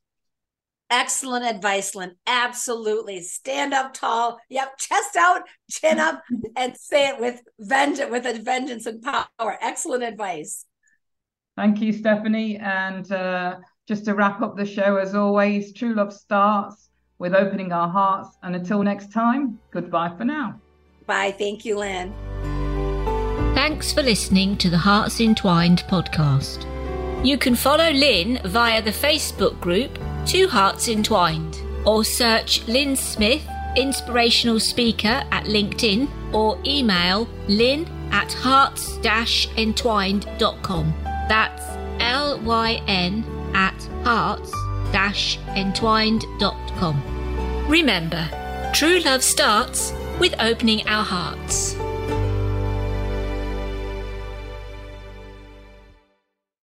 Excellent 0.92 1.46
advice, 1.46 1.94
Lyn. 1.94 2.14
Absolutely. 2.26 3.22
Stand 3.22 3.72
up 3.72 3.94
tall. 3.94 4.38
Yep. 4.50 4.76
Chest 4.76 5.16
out, 5.16 5.40
chin 5.70 5.98
up, 5.98 6.22
and 6.56 6.76
say 6.76 7.08
it 7.08 7.18
with 7.18 7.42
vengeance, 7.58 8.10
with 8.10 8.26
a 8.26 8.38
vengeance 8.38 8.84
and 8.84 9.02
power. 9.02 9.56
Excellent 9.62 10.02
advice. 10.02 10.66
Thank 11.56 11.80
you, 11.80 11.94
Stefani. 11.94 12.58
And 12.58 13.10
uh, 13.10 13.56
just 13.88 14.04
to 14.04 14.14
wrap 14.14 14.42
up 14.42 14.54
the 14.54 14.66
show, 14.66 14.96
as 14.96 15.14
always, 15.14 15.72
true 15.72 15.94
love 15.94 16.12
starts 16.12 16.90
with 17.18 17.34
opening 17.34 17.72
our 17.72 17.88
hearts. 17.88 18.36
And 18.42 18.54
until 18.54 18.82
next 18.82 19.12
time, 19.12 19.58
goodbye 19.70 20.14
for 20.18 20.26
now. 20.26 20.60
Bye. 21.06 21.30
Thank 21.32 21.64
you, 21.64 21.78
Lyn. 21.78 22.12
Thanks 23.54 23.94
for 23.94 24.02
listening 24.02 24.58
to 24.58 24.68
the 24.68 24.76
Hearts 24.76 25.22
Entwined 25.22 25.84
podcast. 25.88 26.66
You 27.24 27.38
can 27.38 27.54
follow 27.54 27.90
Lyn 27.92 28.40
via 28.44 28.82
the 28.82 28.90
Facebook 28.90 29.58
group 29.58 29.98
Two 30.26 30.48
Hearts 30.48 30.88
Entwined, 30.88 31.60
or 31.84 32.04
search 32.04 32.66
Lyn 32.68 32.96
Smith, 32.96 33.46
inspirational 33.76 34.60
speaker 34.60 35.22
at 35.30 35.44
LinkedIn, 35.44 36.08
or 36.32 36.58
email 36.64 37.28
lyn 37.48 37.86
at 38.12 38.32
hearts 38.32 38.98
entwined.com. 39.56 40.94
That's 41.28 41.62
L 42.00 42.38
Y 42.40 42.82
N 42.86 43.24
at 43.54 43.88
hearts 44.04 44.52
entwined.com. 45.56 47.02
Remember, 47.68 48.28
true 48.74 49.00
love 49.00 49.22
starts 49.22 49.92
with 50.20 50.34
opening 50.38 50.86
our 50.86 51.04
hearts. 51.04 51.74